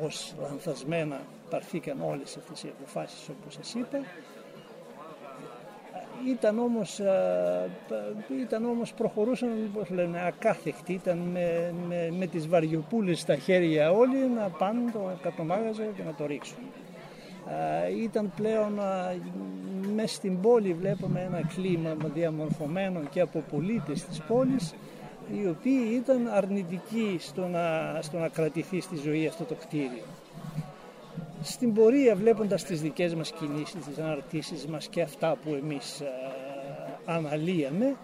πώς 0.00 0.34
λανθασμένα 0.40 1.20
παρθήκαν 1.50 2.00
όλες 2.00 2.36
αυτές 2.36 2.62
οι 2.62 2.72
αποφάσεις 2.78 3.28
όπως 3.28 3.54
σας 3.54 3.74
είπα 3.74 3.98
ήταν 6.26 6.58
όμως, 6.58 7.00
ήταν 8.40 8.64
όμως 8.64 8.92
προχωρούσαν 8.92 9.48
όπως 9.74 9.90
λένε 9.90 10.26
ακάθεκτοι, 10.26 10.92
ήταν 10.92 11.18
με, 11.18 11.74
με, 11.88 12.12
με 12.18 12.26
τις 12.26 12.48
βαριοπούλες 12.48 13.20
στα 13.20 13.36
χέρια 13.36 13.90
όλοι 13.90 14.28
να 14.36 14.48
πάνε 14.48 14.90
το 14.92 15.18
κατομάγαζο 15.22 15.82
και 15.96 16.02
να 16.02 16.14
το 16.14 16.26
ρίξουν. 16.26 16.58
Ήταν 18.02 18.32
πλέον 18.36 18.80
μέσα 19.94 20.14
στην 20.14 20.40
πόλη 20.40 20.72
βλέπουμε 20.72 21.20
ένα 21.20 21.40
κλίμα 21.54 21.96
διαμορφωμένο 22.14 23.00
και 23.10 23.20
από 23.20 23.44
πολίτες 23.50 24.04
της 24.04 24.20
πόλης 24.20 24.74
οι 25.32 25.48
οποίοι 25.48 25.88
ήταν 25.92 26.28
αρνητικοί 26.28 27.16
στο 27.20 27.46
να, 27.46 27.98
στο 28.02 28.18
να 28.18 28.28
κρατηθεί 28.28 28.80
στη 28.80 28.96
ζωή 28.96 29.26
αυτό 29.26 29.44
το 29.44 29.54
κτίριο 29.54 30.02
στην 31.52 31.74
πορεία 31.74 32.14
βλέποντας 32.14 32.64
τις 32.64 32.80
δικές 32.80 33.14
μας 33.14 33.32
κινήσεις, 33.32 33.84
τις 33.84 33.98
αναρτήσεις 33.98 34.66
μας 34.66 34.88
και 34.88 35.02
αυτά 35.02 35.36
που 35.44 35.54
εμείς 35.54 36.00
ε, 36.00 36.06
αναλύαμε 37.04 37.96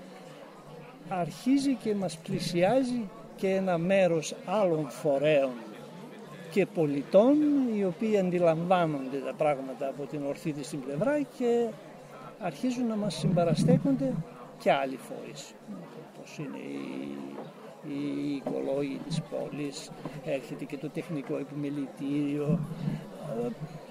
αρχίζει 1.08 1.74
και 1.74 1.94
μας 1.94 2.16
πλησιάζει 2.16 3.08
και 3.36 3.48
ένα 3.48 3.78
μέρος 3.78 4.34
άλλων 4.46 4.90
φορέων 4.90 5.52
και 6.50 6.66
πολιτών 6.66 7.36
οι 7.76 7.84
οποίοι 7.84 8.18
αντιλαμβάνονται 8.18 9.18
τα 9.26 9.32
πράγματα 9.36 9.88
από 9.88 10.06
την 10.06 10.26
ορθή 10.26 10.52
της 10.52 10.68
την 10.68 10.80
πλευρά 10.80 11.20
και 11.38 11.66
αρχίζουν 12.38 12.86
να 12.86 12.96
μας 12.96 13.14
συμπαραστέκονται 13.14 14.12
και 14.58 14.72
άλλοι 14.72 14.96
φορείς 14.96 15.54
όπως 16.24 16.38
είναι 16.38 16.58
οι, 16.58 17.18
οι 17.88 18.34
οικολόγοι 18.34 19.00
της 19.06 19.20
πόλης, 19.20 19.90
έρχεται 20.24 20.64
και 20.64 20.76
το 20.76 20.88
τεχνικό 20.88 21.36
επιμελητήριο, 21.36 22.58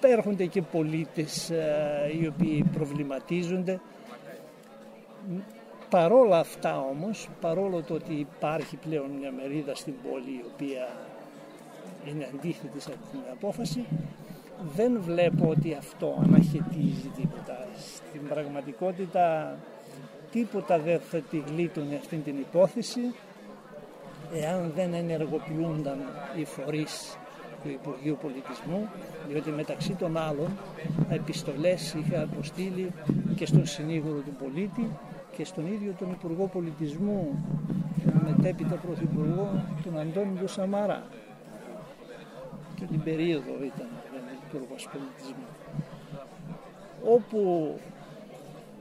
έρχονται 0.01 0.45
και 0.45 0.61
πολίτες 0.61 1.49
ε, 1.49 2.11
οι 2.21 2.27
οποίοι 2.27 2.63
προβληματίζονται. 2.73 3.79
Παρόλα 5.89 6.39
αυτά 6.39 6.79
όμως, 6.79 7.29
παρόλο 7.41 7.81
το 7.81 7.93
ότι 7.93 8.13
υπάρχει 8.13 8.75
πλέον 8.75 9.09
μια 9.19 9.31
μερίδα 9.31 9.75
στην 9.75 9.93
πόλη 10.03 10.31
η 10.31 10.43
οποία 10.53 10.87
είναι 12.07 12.29
αντίθετη 12.33 12.81
σε 12.81 12.91
αυτή 12.91 13.07
την 13.11 13.19
απόφαση, 13.31 13.85
δεν 14.75 15.01
βλέπω 15.01 15.49
ότι 15.49 15.73
αυτό 15.73 16.17
αναχαιτίζει 16.23 17.11
τίποτα. 17.15 17.67
Στην 17.77 18.27
πραγματικότητα 18.27 19.55
τίποτα 20.31 20.79
δεν 20.79 20.99
θα 20.99 21.17
τη 21.17 21.43
γλίτωνε 21.47 21.95
αυτή 21.95 22.15
την 22.15 22.37
υπόθεση 22.39 23.13
εάν 24.33 24.71
δεν 24.75 24.93
ενεργοποιούνταν 24.93 25.99
οι 26.35 26.45
φορείς 26.45 27.17
του 27.63 27.69
Υπουργείου 27.69 28.17
Πολιτισμού, 28.21 28.89
διότι 29.29 29.49
μεταξύ 29.49 29.93
των 29.93 30.17
άλλων 30.17 30.49
επιστολές 31.09 31.93
είχα 31.93 32.21
αποστείλει 32.21 32.91
και 33.35 33.45
στον 33.45 33.65
συνήγορο 33.65 34.19
του 34.19 34.35
πολίτη 34.43 34.89
και 35.35 35.45
στον 35.45 35.67
ίδιο 35.67 35.93
τον 35.99 36.11
Υπουργό 36.11 36.47
Πολιτισμού, 36.47 37.45
μετέπειτα 38.23 38.75
Πρωθυπουργό, 38.75 39.63
τον 39.83 39.99
Αντώνη 39.99 40.39
του 40.39 40.47
Σαμαρά. 40.47 41.03
Και 42.75 42.85
την 42.85 43.03
περίοδο 43.03 43.51
ήταν 43.63 43.87
Υπουργός 44.47 44.89
Πολιτισμού. 44.91 45.47
Όπου 47.03 47.71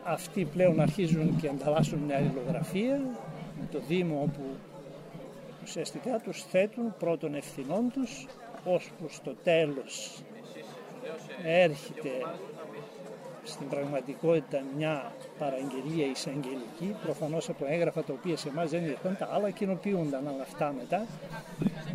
αυτοί 0.04 0.44
πλέον 0.44 0.80
αρχίζουν 0.80 1.36
και 1.36 1.48
ανταλλάσσουν 1.48 1.98
μια 1.98 2.16
αλληλογραφία 2.16 3.00
με 3.60 3.68
το 3.70 3.80
Δήμο 3.88 4.20
όπου 4.22 4.42
ουσιαστικά 5.62 6.18
τους 6.18 6.42
θέτουν 6.42 6.94
πρώτων 6.98 7.34
ευθυνών 7.34 7.90
τους 7.92 8.26
ώσπου 8.64 9.08
στο 9.08 9.34
τέλος 9.44 10.22
έρχεται 11.44 12.10
στην 13.44 13.68
πραγματικότητα 13.68 14.62
μια 14.76 15.12
παραγγελία 15.38 16.06
εισαγγελική, 16.06 16.96
προφανώς 17.02 17.48
από 17.48 17.64
έγγραφα 17.68 18.02
τα 18.02 18.12
οποία 18.12 18.36
σε 18.36 18.48
εμάς 18.48 18.70
δεν 18.70 18.84
ήρθαν, 18.84 19.16
τα 19.18 19.28
άλλα 19.32 19.50
κοινοποιούνταν 19.50 20.28
αλλά 20.28 20.42
αυτά 20.42 20.74
μετά. 20.78 21.06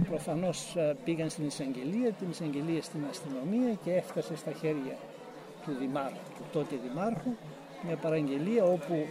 Προφανώς 0.09 0.75
ε, 0.75 0.95
πήγαν 1.05 1.29
στην 1.29 1.45
εισαγγελία, 1.45 2.11
την 2.11 2.29
εισαγγελία 2.29 2.81
στην 2.81 3.01
αστυνομία 3.09 3.73
και 3.83 3.93
έφτασε 3.93 4.35
στα 4.35 4.51
χέρια 4.51 4.95
του 5.65 5.71
Δημάρχου, 5.79 6.15
του 6.37 6.43
τότε 6.51 6.75
Δημάρχου, 6.87 7.29
μια 7.85 7.95
παραγγελία 7.95 8.63
όπου 8.63 9.05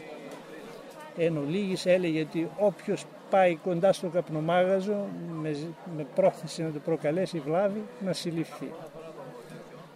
εν 1.16 1.36
ολίγης 1.36 1.86
έλεγε 1.86 2.20
ότι 2.20 2.50
όποιος 2.58 3.04
πάει 3.30 3.56
κοντά 3.56 3.92
στο 3.92 4.08
καπνομάγαζο 4.08 5.06
με, 5.32 5.56
με 5.96 6.06
πρόθεση 6.14 6.62
να 6.62 6.70
το 6.70 6.78
προκαλέσει 6.78 7.38
βλάβη 7.38 7.82
να 8.04 8.12
συλληφθεί. 8.12 8.72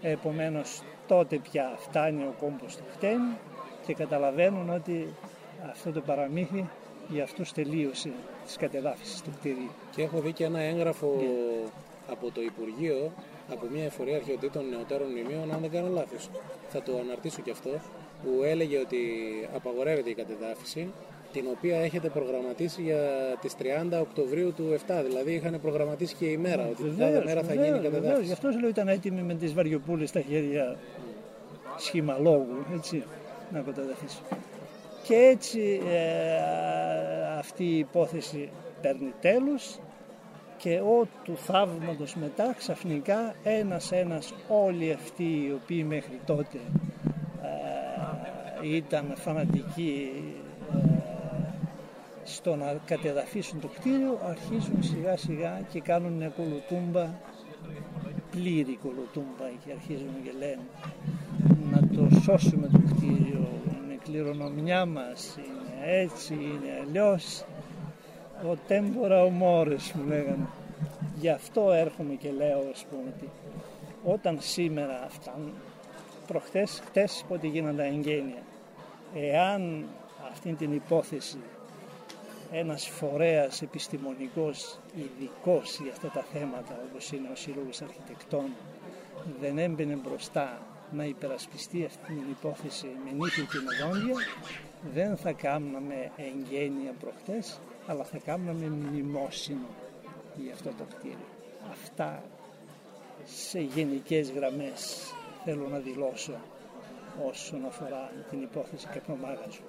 Επομένως 0.03 0.83
τότε 1.07 1.37
πια 1.37 1.75
φτάνει 1.77 2.23
ο 2.23 2.35
κόμπος 2.41 2.77
του 2.77 2.85
χτένι 2.93 3.37
και 3.87 3.95
καταλαβαίνουν 3.95 4.71
ότι 4.71 5.15
αυτό 5.71 5.93
το 5.93 6.01
παραμύθι 6.01 6.69
για 7.09 7.23
αυτούς 7.23 7.53
τελείωσε 7.53 8.11
τις 8.47 8.57
κατεδάφισης 8.57 9.21
του 9.21 9.31
κτηρίου. 9.39 9.71
Και 9.91 10.03
έχω 10.03 10.21
δει 10.21 10.33
και 10.33 10.45
ένα 10.45 10.61
έγγραφο 10.61 11.23
από 12.11 12.31
το 12.31 12.43
Υπουργείο 12.43 13.13
από 13.53 13.67
μια 13.73 13.85
εφορία 13.85 14.17
αρχαιοτήτων 14.17 14.69
νεωτέρων 14.69 15.11
μνημείων, 15.11 15.53
αν 15.53 15.61
δεν 15.61 15.71
κάνω 15.71 15.89
λάθος. 15.89 16.29
Θα 16.69 16.83
το 16.83 16.99
αναρτήσω 16.99 17.43
και 17.43 17.51
αυτό, 17.51 17.71
που 18.23 18.43
έλεγε 18.45 18.79
ότι 18.79 18.99
απαγορεύεται 19.55 20.11
η 20.11 20.15
κατεδάφιση 20.15 20.93
την 21.33 21.45
οποία 21.57 21.81
έχετε 21.81 22.09
προγραμματίσει 22.09 22.83
για 22.83 23.01
τις 23.41 23.55
30 23.59 24.01
Οκτωβρίου 24.01 24.53
του 24.53 24.79
7. 24.87 25.03
Δηλαδή 25.07 25.33
είχαν 25.33 25.61
προγραμματίσει 25.61 26.15
και 26.15 26.27
η 26.27 26.37
μέρα, 26.37 26.67
ότι 26.67 26.83
την 26.83 26.99
κάθε 26.99 27.23
μέρα 27.25 27.43
θα 27.43 27.55
γίνει 27.55 27.79
η 27.79 27.83
κατεδάφιση. 27.83 28.25
Γι' 28.25 28.33
αυτό 28.33 28.49
λέω 28.61 28.69
ήταν 28.69 28.89
έτοιμοι 28.89 29.23
με 29.23 29.35
τις 29.35 29.55
βαριοπούλες 29.55 30.09
στα 30.09 30.21
χέρια 30.21 30.77
σχημαλόγου, 31.79 32.65
έτσι, 32.75 33.03
να 33.53 33.61
κατεδαφίσουν. 33.61 34.25
Και 35.03 35.15
έτσι 35.15 35.81
ε, 35.89 37.39
αυτή 37.39 37.65
η 37.65 37.79
υπόθεση 37.79 38.49
παίρνει 38.83 39.13
τέλος 39.21 39.79
και 40.57 40.81
ό 40.81 41.07
του 41.25 41.37
θαύματος 41.37 42.15
μετά 42.15 42.55
ξαφνικά 42.57 43.35
ένας-ένας 43.43 44.35
όλοι 44.49 44.93
αυτοί 44.93 45.25
οι 45.25 45.59
οποίοι 45.63 45.85
μέχρι 45.89 46.21
τότε 46.27 46.59
ε, 48.63 48.77
ήταν 48.77 49.13
φανατικοί 49.17 50.11
στο 52.25 52.57
να 52.57 52.77
κατεδαφίσουν 52.85 53.61
το 53.61 53.69
κτίριο 53.69 54.19
αρχίζουν 54.25 54.83
σιγά 54.83 55.17
σιγά 55.17 55.61
και 55.73 55.81
κάνουν 55.81 56.13
μια 56.13 56.29
κολοτούμπα 56.29 57.09
πλήρη 58.31 58.79
κολοτούμπα 58.83 59.47
και 59.65 59.73
αρχίζουν 59.73 60.23
και 60.25 60.33
λένε 60.39 60.63
να 61.71 61.81
το 61.97 62.21
σώσουμε 62.21 62.69
το 62.69 62.81
κτίριο 62.95 63.49
είναι 63.85 63.99
κληρονομιά 64.05 64.87
μας 64.87 65.37
είναι 65.37 66.01
έτσι, 66.01 66.35
είναι 66.35 66.81
αλλιώς. 66.87 67.45
ο 68.51 68.57
τέμπορα 68.67 69.23
ο 69.23 69.29
μόρες 69.29 69.93
μου 69.93 70.09
λέγανε 70.09 70.47
γι' 71.21 71.31
αυτό 71.31 71.73
έρχομαι 71.73 72.15
και 72.15 72.31
λέω 72.31 72.63
ας 72.73 72.85
πούμε 72.91 73.13
ότι 73.17 73.29
όταν 74.05 74.37
σήμερα 74.41 75.03
αυτά 75.05 75.35
προχτές, 76.27 76.83
χτες 76.87 77.25
πότε 77.29 77.47
γίνανε 77.47 77.77
τα 77.77 77.85
εγγένεια 77.85 78.43
εάν 79.15 79.85
αυτή 80.31 80.53
την 80.53 80.73
υπόθεση 80.73 81.39
ένας 82.53 82.89
φορέας 82.89 83.63
επιστημονικός 83.63 84.79
ειδικός 84.97 85.79
για 85.83 85.93
αυτά 85.93 86.09
τα 86.09 86.23
θέματα 86.23 86.81
όπως 86.89 87.13
είναι 87.13 87.29
ο 87.33 87.37
Σύλλογος 87.37 87.83
Αρχιτεκτών 87.83 88.51
δεν 89.41 89.59
έμπαινε 89.59 89.95
μπροστά 89.95 90.59
να 90.93 91.05
υπερασπιστεί 91.05 91.85
αυτή 91.85 92.07
την 92.07 92.31
υπόθεση 92.31 92.87
με 93.05 93.11
νύχη 93.11 93.41
και 93.41 93.59
με 93.59 93.87
δόντια 93.87 94.15
δεν 94.95 95.17
θα 95.17 95.33
κάναμε 95.33 96.11
εγγένεια 96.17 96.93
προχτές 97.01 97.61
αλλά 97.87 98.05
θα 98.05 98.19
κάναμε 98.19 98.67
μνημόσυνο 98.67 99.67
για 100.37 100.53
αυτό 100.53 100.71
το 100.79 100.85
κτίριο. 100.95 101.29
Αυτά 101.71 102.23
σε 103.25 103.61
γενικές 103.61 104.31
γραμμές 104.31 105.13
θέλω 105.45 105.69
να 105.69 105.79
δηλώσω 105.79 106.35
όσον 107.29 107.65
αφορά 107.67 108.11
την 108.31 108.43
υπόθεση 108.43 108.87
Καπνομάγαζου. 108.87 109.63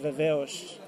Βεβαίως 0.00 0.80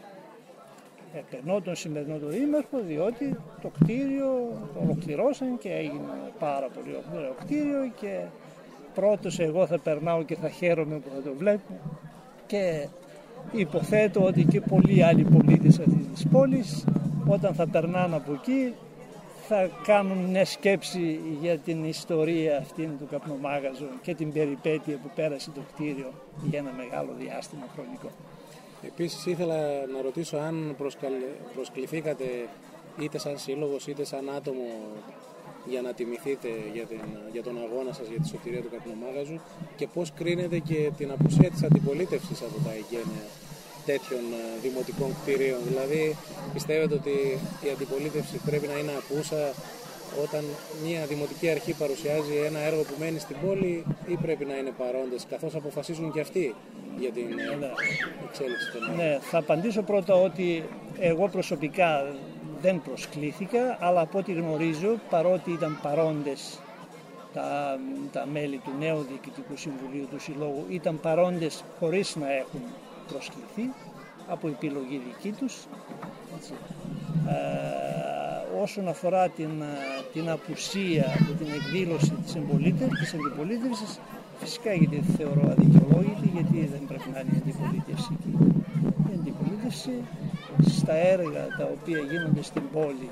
επενώ 1.14 1.60
τον 1.60 1.74
σημερινό 1.74 2.16
του 2.16 2.26
δήμαρχο 2.26 2.78
διότι 2.86 3.36
το 3.62 3.70
κτίριο 3.80 4.26
το 4.74 4.80
ολοκληρώσαν 4.82 5.58
και 5.58 5.72
έγινε 5.72 6.32
πάρα 6.38 6.68
πολύ 6.74 6.96
ωραίο 7.14 7.34
κτίριο 7.40 7.90
και 8.00 8.20
πρώτος 8.94 9.38
εγώ 9.38 9.66
θα 9.66 9.78
περνάω 9.78 10.22
και 10.22 10.36
θα 10.36 10.48
χαίρομαι 10.48 10.94
που 10.94 11.08
θα 11.14 11.22
το 11.22 11.34
βλέπω 11.38 11.80
και 12.46 12.88
υποθέτω 13.52 14.24
ότι 14.24 14.44
και 14.44 14.60
πολλοί 14.60 15.02
άλλοι 15.02 15.24
πολίτες 15.24 15.78
αυτής 15.78 16.06
της 16.12 16.26
πόλης 16.28 16.84
όταν 17.26 17.54
θα 17.54 17.66
περνάνε 17.68 18.16
από 18.16 18.32
εκεί 18.32 18.74
θα 19.48 19.70
κάνουν 19.84 20.18
μια 20.18 20.44
σκέψη 20.44 21.20
για 21.40 21.58
την 21.58 21.84
ιστορία 21.84 22.58
αυτήν 22.58 22.88
του 22.98 23.06
καπνομάγαζου 23.10 23.88
και 24.02 24.14
την 24.14 24.32
περιπέτεια 24.32 24.96
που 24.96 25.10
πέρασε 25.14 25.50
το 25.50 25.60
κτίριο 25.72 26.10
για 26.44 26.58
ένα 26.58 26.70
μεγάλο 26.76 27.08
διάστημα 27.18 27.64
χρονικό. 27.74 28.08
Επίσης 28.86 29.26
ήθελα 29.26 29.56
να 29.92 30.02
ρωτήσω 30.02 30.36
αν 30.36 30.76
προσκληθήκατε 31.54 32.48
είτε 32.98 33.18
σαν 33.18 33.38
σύλλογος 33.38 33.86
είτε 33.86 34.04
σαν 34.04 34.30
άτομο 34.36 34.66
για 35.64 35.82
να 35.82 35.92
τιμηθείτε 35.92 36.48
για, 36.72 36.84
την, 36.84 37.00
για 37.32 37.42
τον 37.42 37.56
αγώνα 37.58 37.92
σας 37.92 38.06
για 38.08 38.20
τη 38.20 38.28
σωτηρία 38.28 38.60
του 38.60 38.70
καπνομάγαζου 38.70 39.40
και 39.76 39.86
πώς 39.94 40.12
κρίνετε 40.12 40.58
και 40.58 40.90
την 40.96 41.10
απουσία 41.10 41.50
της 41.50 41.62
αντιπολίτευσης 41.62 42.42
από 42.42 42.58
τα 42.64 42.72
εγγένεια 42.72 43.26
τέτοιων 43.86 44.24
ε, 44.32 44.60
δημοτικών 44.62 45.10
κτηρίων. 45.20 45.60
Δηλαδή 45.68 46.16
πιστεύετε 46.52 46.94
ότι 46.94 47.38
η 47.66 47.68
αντιπολίτευση 47.74 48.36
πρέπει 48.48 48.66
να 48.66 48.78
είναι 48.78 48.92
απούσα 49.02 49.52
όταν 50.22 50.44
μια 50.84 51.06
δημοτική 51.06 51.50
αρχή 51.50 51.72
παρουσιάζει 51.72 52.36
ένα 52.46 52.58
έργο 52.58 52.82
που 52.82 52.94
μένει 52.98 53.18
στην 53.18 53.36
πόλη 53.46 53.84
ή 54.06 54.16
πρέπει 54.16 54.44
να 54.44 54.56
είναι 54.56 54.72
παρόντες 54.78 55.26
καθώς 55.30 55.54
αποφασίζουν 55.54 56.12
και 56.12 56.20
αυτοί 56.20 56.54
για 56.98 57.10
την 57.10 57.38
ε, 57.38 57.56
ναι. 57.56 57.70
εξέλιξη 58.28 58.72
των 58.72 58.96
Ναι, 58.96 59.18
θα 59.20 59.38
απαντήσω 59.38 59.82
πρώτα 59.82 60.14
ότι 60.14 60.64
εγώ 60.98 61.28
προσωπικά 61.28 62.14
δεν 62.60 62.82
προσκλήθηκα 62.82 63.78
αλλά 63.80 64.00
από 64.00 64.18
ό,τι 64.18 64.32
γνωρίζω 64.32 64.98
παρότι 65.10 65.50
ήταν 65.50 65.78
παρόντες 65.82 66.58
τα, 67.34 67.78
τα 68.12 68.26
μέλη 68.32 68.56
του 68.56 68.72
νέου 68.78 69.06
Διοικητικού 69.08 69.56
Συμβουλίου 69.56 70.06
του 70.10 70.20
Συλλόγου 70.20 70.64
ήταν 70.68 71.00
παρόντες 71.00 71.64
χωρίς 71.78 72.16
να 72.16 72.32
έχουν 72.32 72.60
προσκληθεί 73.08 73.72
από 74.28 74.48
επιλογή 74.48 75.02
δική 75.06 75.32
τους. 75.38 75.66
Έτσι. 76.36 76.52
Ε, 77.28 78.62
όσον 78.62 78.88
αφορά 78.88 79.28
την, 79.28 79.62
την 80.14 80.30
απουσία 80.30 81.06
και 81.26 81.34
την 81.44 81.50
εκδήλωση 81.58 82.10
της, 82.10 82.32
της 83.00 83.14
αντιπολίτευσης, 83.14 83.98
φυσικά 84.40 84.72
γιατί 84.72 85.02
θεωρώ 85.16 85.50
αδικαιολόγητη, 85.50 86.28
γιατί 86.32 86.56
δεν 86.74 86.82
πρέπει 86.88 87.08
να 87.14 87.20
είναι 87.20 87.34
η 87.34 87.40
αντιπολίτευση 87.42 88.08
εκεί. 88.16 88.32
Η 89.10 89.14
αντιπολίτευση 89.20 89.92
στα 90.78 90.94
έργα 90.94 91.46
τα 91.58 91.64
οποία 91.76 91.98
γίνονται 91.98 92.42
στην 92.42 92.62
πόλη 92.72 93.08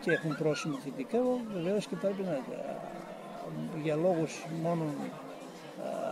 και 0.00 0.10
έχουν 0.12 0.36
πρόσημο 0.36 0.76
θετικά, 0.84 1.18
βεβαίως 1.54 1.86
και 1.86 1.96
πρέπει 1.96 2.22
να 2.22 2.36
για 3.82 3.96
λόγους 3.96 4.32
μόνο 4.62 4.84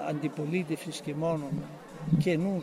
αντιπολίτευσης 0.08 1.00
και 1.00 1.14
μόνο 1.14 1.48
καινού 2.18 2.62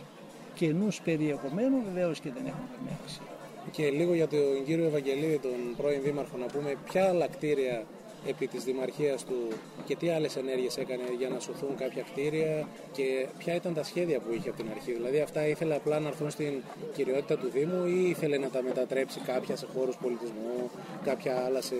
καινούς 0.53 1.01
περιεχομένου 1.01 1.83
βεβαίως 1.85 2.19
και 2.19 2.31
δεν 2.31 2.45
έχουμε 2.45 2.67
καμία 2.75 2.97
αξία. 3.03 3.36
Και 3.71 3.89
λίγο 3.89 4.13
για 4.13 4.27
τον 4.27 4.63
κύριο 4.65 4.85
Ευαγγελίδη, 4.85 5.39
τον 5.39 5.75
πρώην 5.77 6.01
Δήμαρχο, 6.01 6.37
να 6.37 6.45
πούμε 6.45 6.75
ποια 6.89 7.07
άλλα 7.09 7.27
κτίρια 7.27 7.85
επί 8.27 8.47
της 8.47 8.63
δημαρχίας 8.63 9.25
του 9.25 9.47
και 9.85 9.95
τι 9.95 10.09
άλλες 10.09 10.35
ενέργειες 10.35 10.77
έκανε 10.77 11.03
για 11.17 11.29
να 11.29 11.39
σωθούν 11.39 11.75
κάποια 11.77 12.03
κτίρια 12.11 12.67
και 12.91 13.27
ποια 13.37 13.55
ήταν 13.55 13.73
τα 13.73 13.83
σχέδια 13.83 14.19
που 14.19 14.33
είχε 14.33 14.49
από 14.49 14.57
την 14.57 14.67
αρχή. 14.75 14.91
Δηλαδή 14.91 15.19
αυτά 15.19 15.47
ήθελε 15.47 15.75
απλά 15.75 15.99
να 15.99 16.07
έρθουν 16.07 16.29
στην 16.29 16.63
κυριότητα 16.95 17.37
του 17.37 17.49
Δήμου 17.49 17.85
ή 17.85 18.09
ήθελε 18.09 18.37
να 18.37 18.49
τα 18.49 18.61
μετατρέψει 18.61 19.19
κάποια 19.19 19.55
σε 19.55 19.67
χώρους 19.73 19.95
πολιτισμού, 19.95 20.69
κάποια 21.03 21.43
άλλα 21.45 21.61
σε 21.61 21.75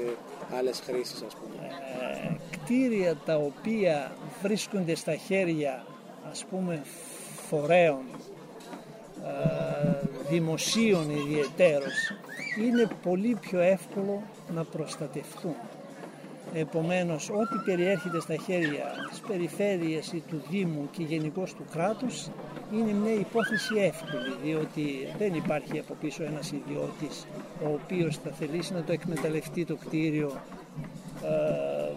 άλλες 0.57 0.79
χρήσεις 0.79 1.21
ας 1.21 1.35
πούμε; 1.35 1.67
Ε, 2.21 2.35
κτίρια 2.51 3.15
τα 3.25 3.35
οποία 3.35 4.11
βρίσκονται 4.41 4.95
στα 4.95 5.15
χέρια 5.15 5.85
ας 6.31 6.45
πούμε 6.45 6.81
φορέων 7.49 8.03
ε, 9.23 9.96
δημοσίων 10.29 11.09
ιδιαιτέρως 11.09 12.13
είναι 12.65 12.87
πολύ 13.03 13.37
πιο 13.41 13.59
εύκολο 13.59 14.21
να 14.55 14.63
προστατευτούν. 14.63 15.55
Επομένως, 16.53 17.29
ό,τι 17.29 17.57
περιέρχεται 17.65 18.19
στα 18.19 18.35
χέρια 18.35 18.85
της 19.09 19.19
περιφέρειας 19.19 20.13
ή 20.13 20.23
του 20.29 20.41
Δήμου 20.49 20.89
και 20.91 21.03
γενικώς 21.03 21.53
του 21.53 21.65
κράτους 21.71 22.27
είναι 22.73 22.91
μια 22.91 23.13
υπόθεση 23.13 23.75
εύκολη, 23.75 24.35
διότι 24.43 25.07
δεν 25.17 25.33
υπάρχει 25.33 25.79
από 25.79 25.95
πίσω 26.01 26.23
ένας 26.23 26.51
ιδιώτης 26.51 27.25
ο 27.63 27.79
οποίος 27.83 28.17
θα 28.17 28.31
θελήσει 28.31 28.73
να 28.73 28.83
το 28.83 28.91
εκμεταλλευτεί 28.91 29.65
το 29.65 29.75
κτίριο 29.75 30.31
ε, 31.23 31.91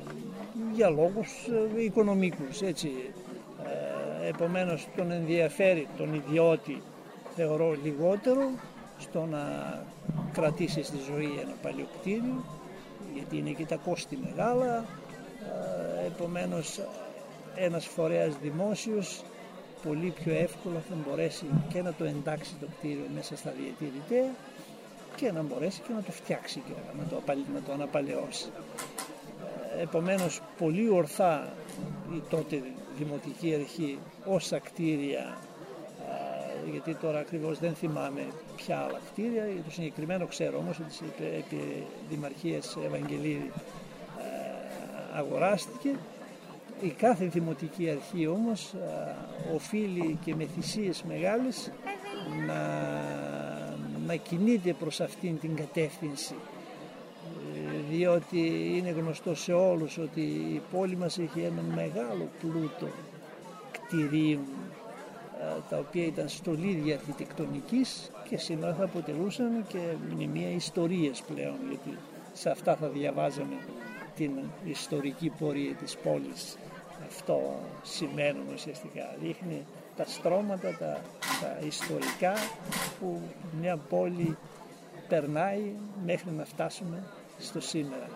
για 0.74 0.90
λόγους 0.90 1.30
ε, 1.76 1.82
οικονομικούς, 1.82 2.60
έτσι. 2.62 2.90
Ε, 4.22 4.28
επομένως, 4.28 4.88
τον 4.96 5.10
ενδιαφέρει 5.10 5.86
τον 5.96 6.14
ιδιώτη 6.14 6.82
θεωρώ 7.42 7.76
λιγότερο 7.82 8.50
στο 8.98 9.26
να 9.26 9.42
κρατήσεις 10.32 10.86
στη 10.86 10.98
ζωή 11.12 11.38
ένα 11.42 11.54
παλιό 11.62 11.86
κτίριο 12.00 12.44
γιατί 13.14 13.36
είναι 13.36 13.50
και 13.50 13.64
τα 13.64 13.76
κόστη 13.76 14.18
μεγάλα 14.24 14.84
ε, 16.02 16.06
επομένως 16.06 16.80
ένας 17.54 17.86
φορέας 17.86 18.36
δημόσιος 18.42 19.22
πολύ 19.82 20.12
πιο 20.22 20.34
εύκολα 20.34 20.82
θα 20.88 20.94
μπορέσει 21.06 21.44
και 21.72 21.82
να 21.82 21.92
το 21.92 22.04
εντάξει 22.04 22.54
το 22.60 22.66
κτίριο 22.78 23.06
μέσα 23.14 23.36
στα 23.36 23.52
διατηρητέα 23.60 24.30
και 25.16 25.32
να 25.32 25.42
μπορέσει 25.42 25.80
και 25.80 25.92
να 25.92 26.02
το 26.02 26.12
φτιάξει 26.12 26.62
και 26.66 26.72
να 26.98 27.04
το, 27.08 27.22
να 27.54 27.60
το 27.60 27.72
αναπαλαιώσει. 27.72 28.48
Ε, 29.78 29.82
επομένως 29.82 30.40
πολύ 30.58 30.90
ορθά 30.90 31.52
η 32.14 32.22
τότε 32.30 32.62
Δημοτική 32.98 33.54
Αρχή 33.54 33.98
όσα 34.24 34.58
κτίρια 34.58 35.38
γιατί 36.70 36.94
τώρα 36.94 37.18
ακριβώς 37.18 37.58
δεν 37.58 37.74
θυμάμαι 37.74 38.26
ποια 38.56 38.78
άλλα 38.78 39.00
κτίρια, 39.12 39.46
για 39.46 39.62
το 39.62 39.70
συγκεκριμένο 39.70 40.26
ξέρω 40.26 40.58
όμως 40.58 40.80
ότι 40.80 41.24
επί 41.38 41.86
Δημαρχίας 42.10 42.76
Ευαγγελίδη 42.84 43.50
ε, 44.18 45.18
αγοράστηκε. 45.18 45.90
Η 46.80 46.88
κάθε 46.88 47.24
δημοτική 47.24 47.90
αρχή 47.90 48.26
όμως 48.26 48.72
ε, 48.72 49.54
οφείλει 49.54 50.18
και 50.24 50.34
με 50.34 50.44
θυσίες 50.44 51.02
μεγάλες 51.02 51.72
να, 52.46 52.60
να 54.06 54.14
κινείται 54.14 54.72
προς 54.72 55.00
αυτήν 55.00 55.38
την 55.38 55.56
κατεύθυνση. 55.56 56.34
Ε, 57.54 57.80
διότι 57.90 58.72
είναι 58.76 58.90
γνωστό 58.90 59.34
σε 59.34 59.52
όλους 59.52 59.98
ότι 59.98 60.20
η 60.20 60.62
πόλη 60.72 60.96
μας 60.96 61.18
έχει 61.18 61.40
έναν 61.40 61.64
μεγάλο 61.74 62.28
πλούτο 62.40 62.88
κτηρίων 63.70 64.40
τα 65.70 65.78
οποία 65.78 66.04
ήταν 66.04 66.28
στολίδια 66.28 66.94
αρχιτεκτονικής 66.94 68.10
και 68.28 68.36
σήμερα 68.36 68.74
θα 68.74 68.84
αποτελούσαν 68.84 69.66
και 69.68 69.78
μνημεία 70.10 70.50
ιστορίες 70.50 71.22
πλέον 71.22 71.56
γιατί 71.68 71.98
σε 72.32 72.50
αυτά 72.50 72.76
θα 72.76 72.88
διαβάζαμε 72.88 73.56
την 74.16 74.30
ιστορική 74.64 75.32
πορεία 75.38 75.74
της 75.74 75.96
πόλης. 75.96 76.56
Αυτό 77.06 77.60
σημαίνουν 77.82 78.44
ουσιαστικά. 78.54 79.16
Δείχνει 79.20 79.64
τα 79.96 80.04
στρώματα 80.04 80.76
τα, 80.78 81.00
τα 81.40 81.66
ιστορικά 81.66 82.32
που 83.00 83.20
μια 83.60 83.76
πόλη 83.76 84.36
περνάει 85.08 85.72
μέχρι 86.04 86.30
να 86.30 86.44
φτάσουμε 86.44 87.02
στο 87.38 87.60
σήμερα. 87.60 88.08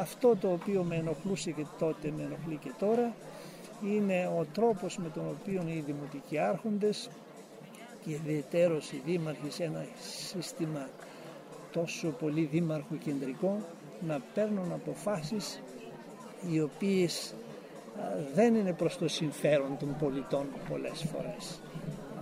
Αυτό 0.00 0.36
το 0.36 0.52
οποίο 0.52 0.82
με 0.82 0.96
ενοχλούσε 0.96 1.50
και 1.50 1.64
τότε 1.78 2.12
με 2.16 2.22
ενοχλεί 2.22 2.56
και 2.56 2.72
τώρα 2.78 3.14
είναι 3.84 4.26
ο 4.38 4.46
τρόπος 4.52 4.98
με 4.98 5.08
τον 5.14 5.24
οποίο 5.28 5.62
οι 5.66 5.82
δημοτικοί 5.86 6.38
άρχοντες 6.38 7.08
και 8.04 8.10
ιδιαίτερος 8.10 8.92
οι 8.92 9.02
δήμαρχοι 9.04 9.50
σε 9.50 9.64
ένα 9.64 9.84
σύστημα 10.00 10.88
τόσο 11.72 12.08
πολύ 12.08 12.44
δήμαρχο 12.44 12.94
κεντρικό 13.04 13.58
να 14.06 14.20
παίρνουν 14.34 14.72
αποφάσεις 14.72 15.62
οι 16.50 16.60
οποίες 16.60 17.34
δεν 18.34 18.54
είναι 18.54 18.72
προς 18.72 18.98
το 18.98 19.08
συμφέρον 19.08 19.76
των 19.78 19.96
πολιτών 19.98 20.46
πολλές 20.68 21.06
φορές. 21.12 21.60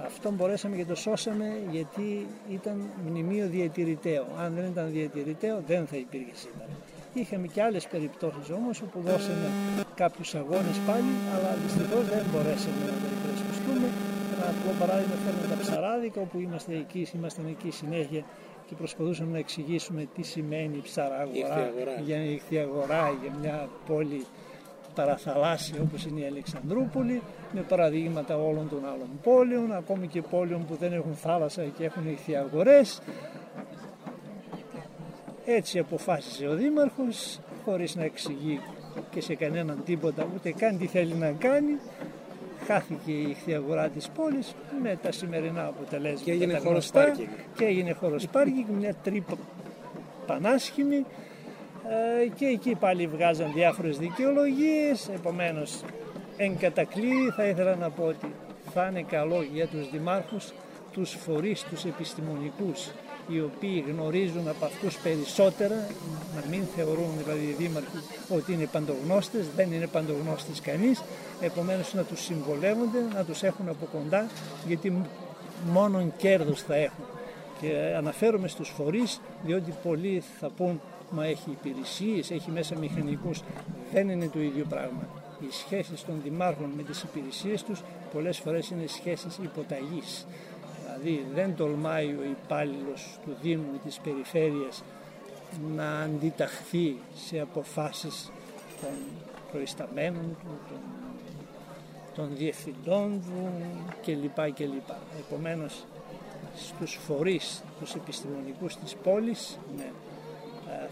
Αυτό 0.04 0.30
μπορέσαμε 0.30 0.76
και 0.76 0.84
το 0.84 0.94
σώσαμε 0.94 1.62
γιατί 1.70 2.26
ήταν 2.50 2.90
μνημείο 3.06 3.48
διατηρηταίο. 3.48 4.26
Αν 4.38 4.54
δεν 4.54 4.64
ήταν 4.64 4.90
διατηρηταίο 4.90 5.62
δεν 5.66 5.86
θα 5.86 5.96
υπήρχε 5.96 6.32
σήμερα. 6.34 6.70
Είχαμε 7.12 7.46
και 7.46 7.62
άλλες 7.62 7.86
περιπτώσεις 7.86 8.50
όμως 8.50 8.82
όπου 8.82 9.00
δώσαμε 9.00 9.85
κάποιους 10.02 10.34
αγώνες 10.34 10.78
πάλι, 10.86 11.12
αλλά 11.34 11.50
δυστυχώς 11.62 12.04
δεν 12.14 12.24
μπορέσαμε 12.30 12.82
να 12.90 12.96
τα 13.02 13.08
υπερασπιστούμε. 13.16 13.88
Ένα 14.34 14.46
απλό 14.52 14.72
παράδειγμα 14.80 15.16
φέρνουμε 15.24 15.46
τα 15.52 15.58
ψαράδικα 15.62 16.20
όπου 16.20 16.38
είμαστε 16.38 16.72
εκεί, 16.82 17.02
ήμασταν 17.18 17.46
εκεί 17.54 17.70
συνέχεια 17.70 18.22
και 18.66 18.74
προσπαθούσαμε 18.74 19.30
να 19.30 19.38
εξηγήσουμε 19.38 20.08
τι 20.14 20.22
σημαίνει 20.22 20.78
ψαραγορά 20.82 21.72
για 22.04 22.18
αγορά, 22.62 23.04
για 23.22 23.32
μια 23.40 23.68
πόλη 23.86 24.24
παραθαλάσσια 24.94 25.80
όπως 25.82 26.04
είναι 26.04 26.20
η 26.20 26.26
Αλεξανδρούπολη 26.26 27.22
με 27.52 27.60
παραδείγματα 27.60 28.36
όλων 28.36 28.68
των 28.68 28.80
άλλων 28.92 29.08
πόλεων 29.22 29.72
ακόμη 29.72 30.06
και 30.06 30.22
πόλεων 30.22 30.66
που 30.66 30.74
δεν 30.74 30.92
έχουν 30.92 31.14
θάλασσα 31.14 31.62
και 31.62 31.84
έχουν 31.84 32.08
ηχθιαγορές 32.08 33.00
έτσι 35.44 35.78
αποφάσισε 35.78 36.46
ο 36.46 36.54
Δήμαρχος 36.54 37.38
χωρίς 37.64 37.96
να 37.96 38.04
εξηγεί 38.04 38.60
και 39.10 39.20
σε 39.20 39.34
κανέναν 39.34 39.82
τίποτα 39.84 40.26
ούτε 40.34 40.52
καν 40.52 40.78
τι 40.78 40.86
θέλει 40.86 41.14
να 41.14 41.30
κάνει. 41.30 41.78
Χάθηκε 42.66 43.12
η 43.12 43.26
ηχθιαγορά 43.30 43.88
της 43.88 44.08
πόλης 44.08 44.54
με 44.82 44.98
τα 45.02 45.12
σημερινά 45.12 45.66
αποτελέσματα 45.66 46.24
και 46.24 46.30
έγινε 46.30 46.58
χώρος 46.58 46.90
πάρκινγκ. 46.90 47.28
Και 47.56 47.64
έγινε 47.64 47.92
χώρος 47.92 48.26
πάρκινγκ 48.26 48.66
μια 48.78 48.94
τρύπα 49.02 49.34
πανάσχημη. 50.26 51.04
Ε, 52.22 52.26
και 52.26 52.46
εκεί 52.46 52.74
πάλι 52.74 53.06
βγάζαν 53.06 53.52
διάφορες 53.54 53.98
δικαιολογίες. 53.98 55.08
Επομένως 55.14 55.82
εν 56.36 56.58
κατακλείδη 56.58 57.30
θα 57.36 57.44
ήθελα 57.44 57.74
να 57.74 57.90
πω 57.90 58.04
ότι 58.04 58.34
θα 58.72 58.86
είναι 58.90 59.02
καλό 59.02 59.42
για 59.52 59.66
τους 59.66 59.90
δημάρχους 59.90 60.52
τους 60.92 61.10
φορείς 61.10 61.62
τους 61.62 61.84
επιστημονικούς 61.84 62.90
οι 63.28 63.40
οποίοι 63.40 63.84
γνωρίζουν 63.88 64.48
από 64.48 64.64
αυτούς 64.64 64.96
περισσότερα, 64.96 65.86
να 66.34 66.42
μην 66.50 66.62
θεωρούν 66.76 67.10
δηλαδή 67.24 67.44
οι 67.44 67.54
δήμαρχοι 67.58 67.98
ότι 68.28 68.52
είναι 68.52 68.66
παντογνώστες, 68.66 69.46
δεν 69.56 69.72
είναι 69.72 69.86
παντογνώστες 69.86 70.60
κανείς, 70.60 71.02
επομένως 71.40 71.94
να 71.94 72.02
τους 72.02 72.20
συμβολεύονται, 72.20 72.98
να 73.14 73.24
τους 73.24 73.42
έχουν 73.42 73.68
από 73.68 73.88
κοντά, 73.92 74.26
γιατί 74.66 75.02
μόνον 75.72 76.12
κέρδος 76.16 76.62
θα 76.62 76.74
έχουν. 76.74 77.04
Και 77.60 77.94
αναφέρομαι 77.96 78.48
στους 78.48 78.68
φορείς, 78.68 79.20
διότι 79.44 79.74
πολλοί 79.82 80.22
θα 80.40 80.50
πούν, 80.50 80.80
μα 81.10 81.24
έχει 81.24 81.50
υπηρεσίες, 81.50 82.30
έχει 82.30 82.50
μέσα 82.50 82.76
μηχανικούς, 82.76 83.42
δεν 83.92 84.08
είναι 84.08 84.28
το 84.28 84.40
ίδιο 84.40 84.64
πράγμα. 84.68 85.08
Οι 85.40 85.46
σχέσεις 85.50 86.04
των 86.04 86.20
δημάρχων 86.24 86.70
με 86.76 86.82
τις 86.82 87.02
υπηρεσίες 87.02 87.62
τους 87.62 87.82
πολλές 88.12 88.38
φορές 88.38 88.70
είναι 88.70 88.86
σχέσεις 88.86 89.38
υποταγής. 89.42 90.26
Δηλαδή 91.06 91.26
δεν 91.34 91.56
τολμάει 91.56 92.06
ο 92.06 92.22
υπάλληλος 92.42 93.18
του 93.24 93.36
Δήμου 93.42 93.80
της 93.84 93.98
Περιφέρειας 93.98 94.82
να 95.76 96.00
αντιταχθεί 96.00 96.96
σε 97.14 97.40
αποφάσεις 97.40 98.32
των 98.80 98.90
προϊσταμένων 99.52 100.36
του, 100.40 100.58
των, 100.68 100.78
των 102.14 102.36
διευθυντών 102.36 103.22
του 103.26 103.52
κλπ. 104.04 104.52
κλπ. 104.54 104.90
Επομένως 105.18 105.84
στους 106.56 106.98
φορείς, 107.06 107.62
τους 107.80 107.94
επιστημονικούς 107.94 108.76
της 108.76 108.94
πόλης 108.94 109.58
ναι, 109.76 109.90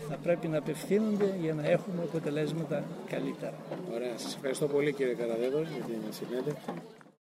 θα 0.09 0.17
πρέπει 0.23 0.49
να 0.49 0.59
απευθύνονται 0.59 1.35
για 1.41 1.55
να 1.55 1.63
έχουμε 1.71 2.03
αποτελέσματα 2.03 2.85
καλύτερα. 3.09 3.55
Ωραία. 3.95 4.19
Σας 4.19 4.35
ευχαριστώ 4.35 4.67
πολύ 4.67 4.93
κύριε 4.93 5.15
Καραδέδος 5.15 5.69
για 5.69 5.83
την 5.83 6.01
συνέντευξη. 6.11 6.71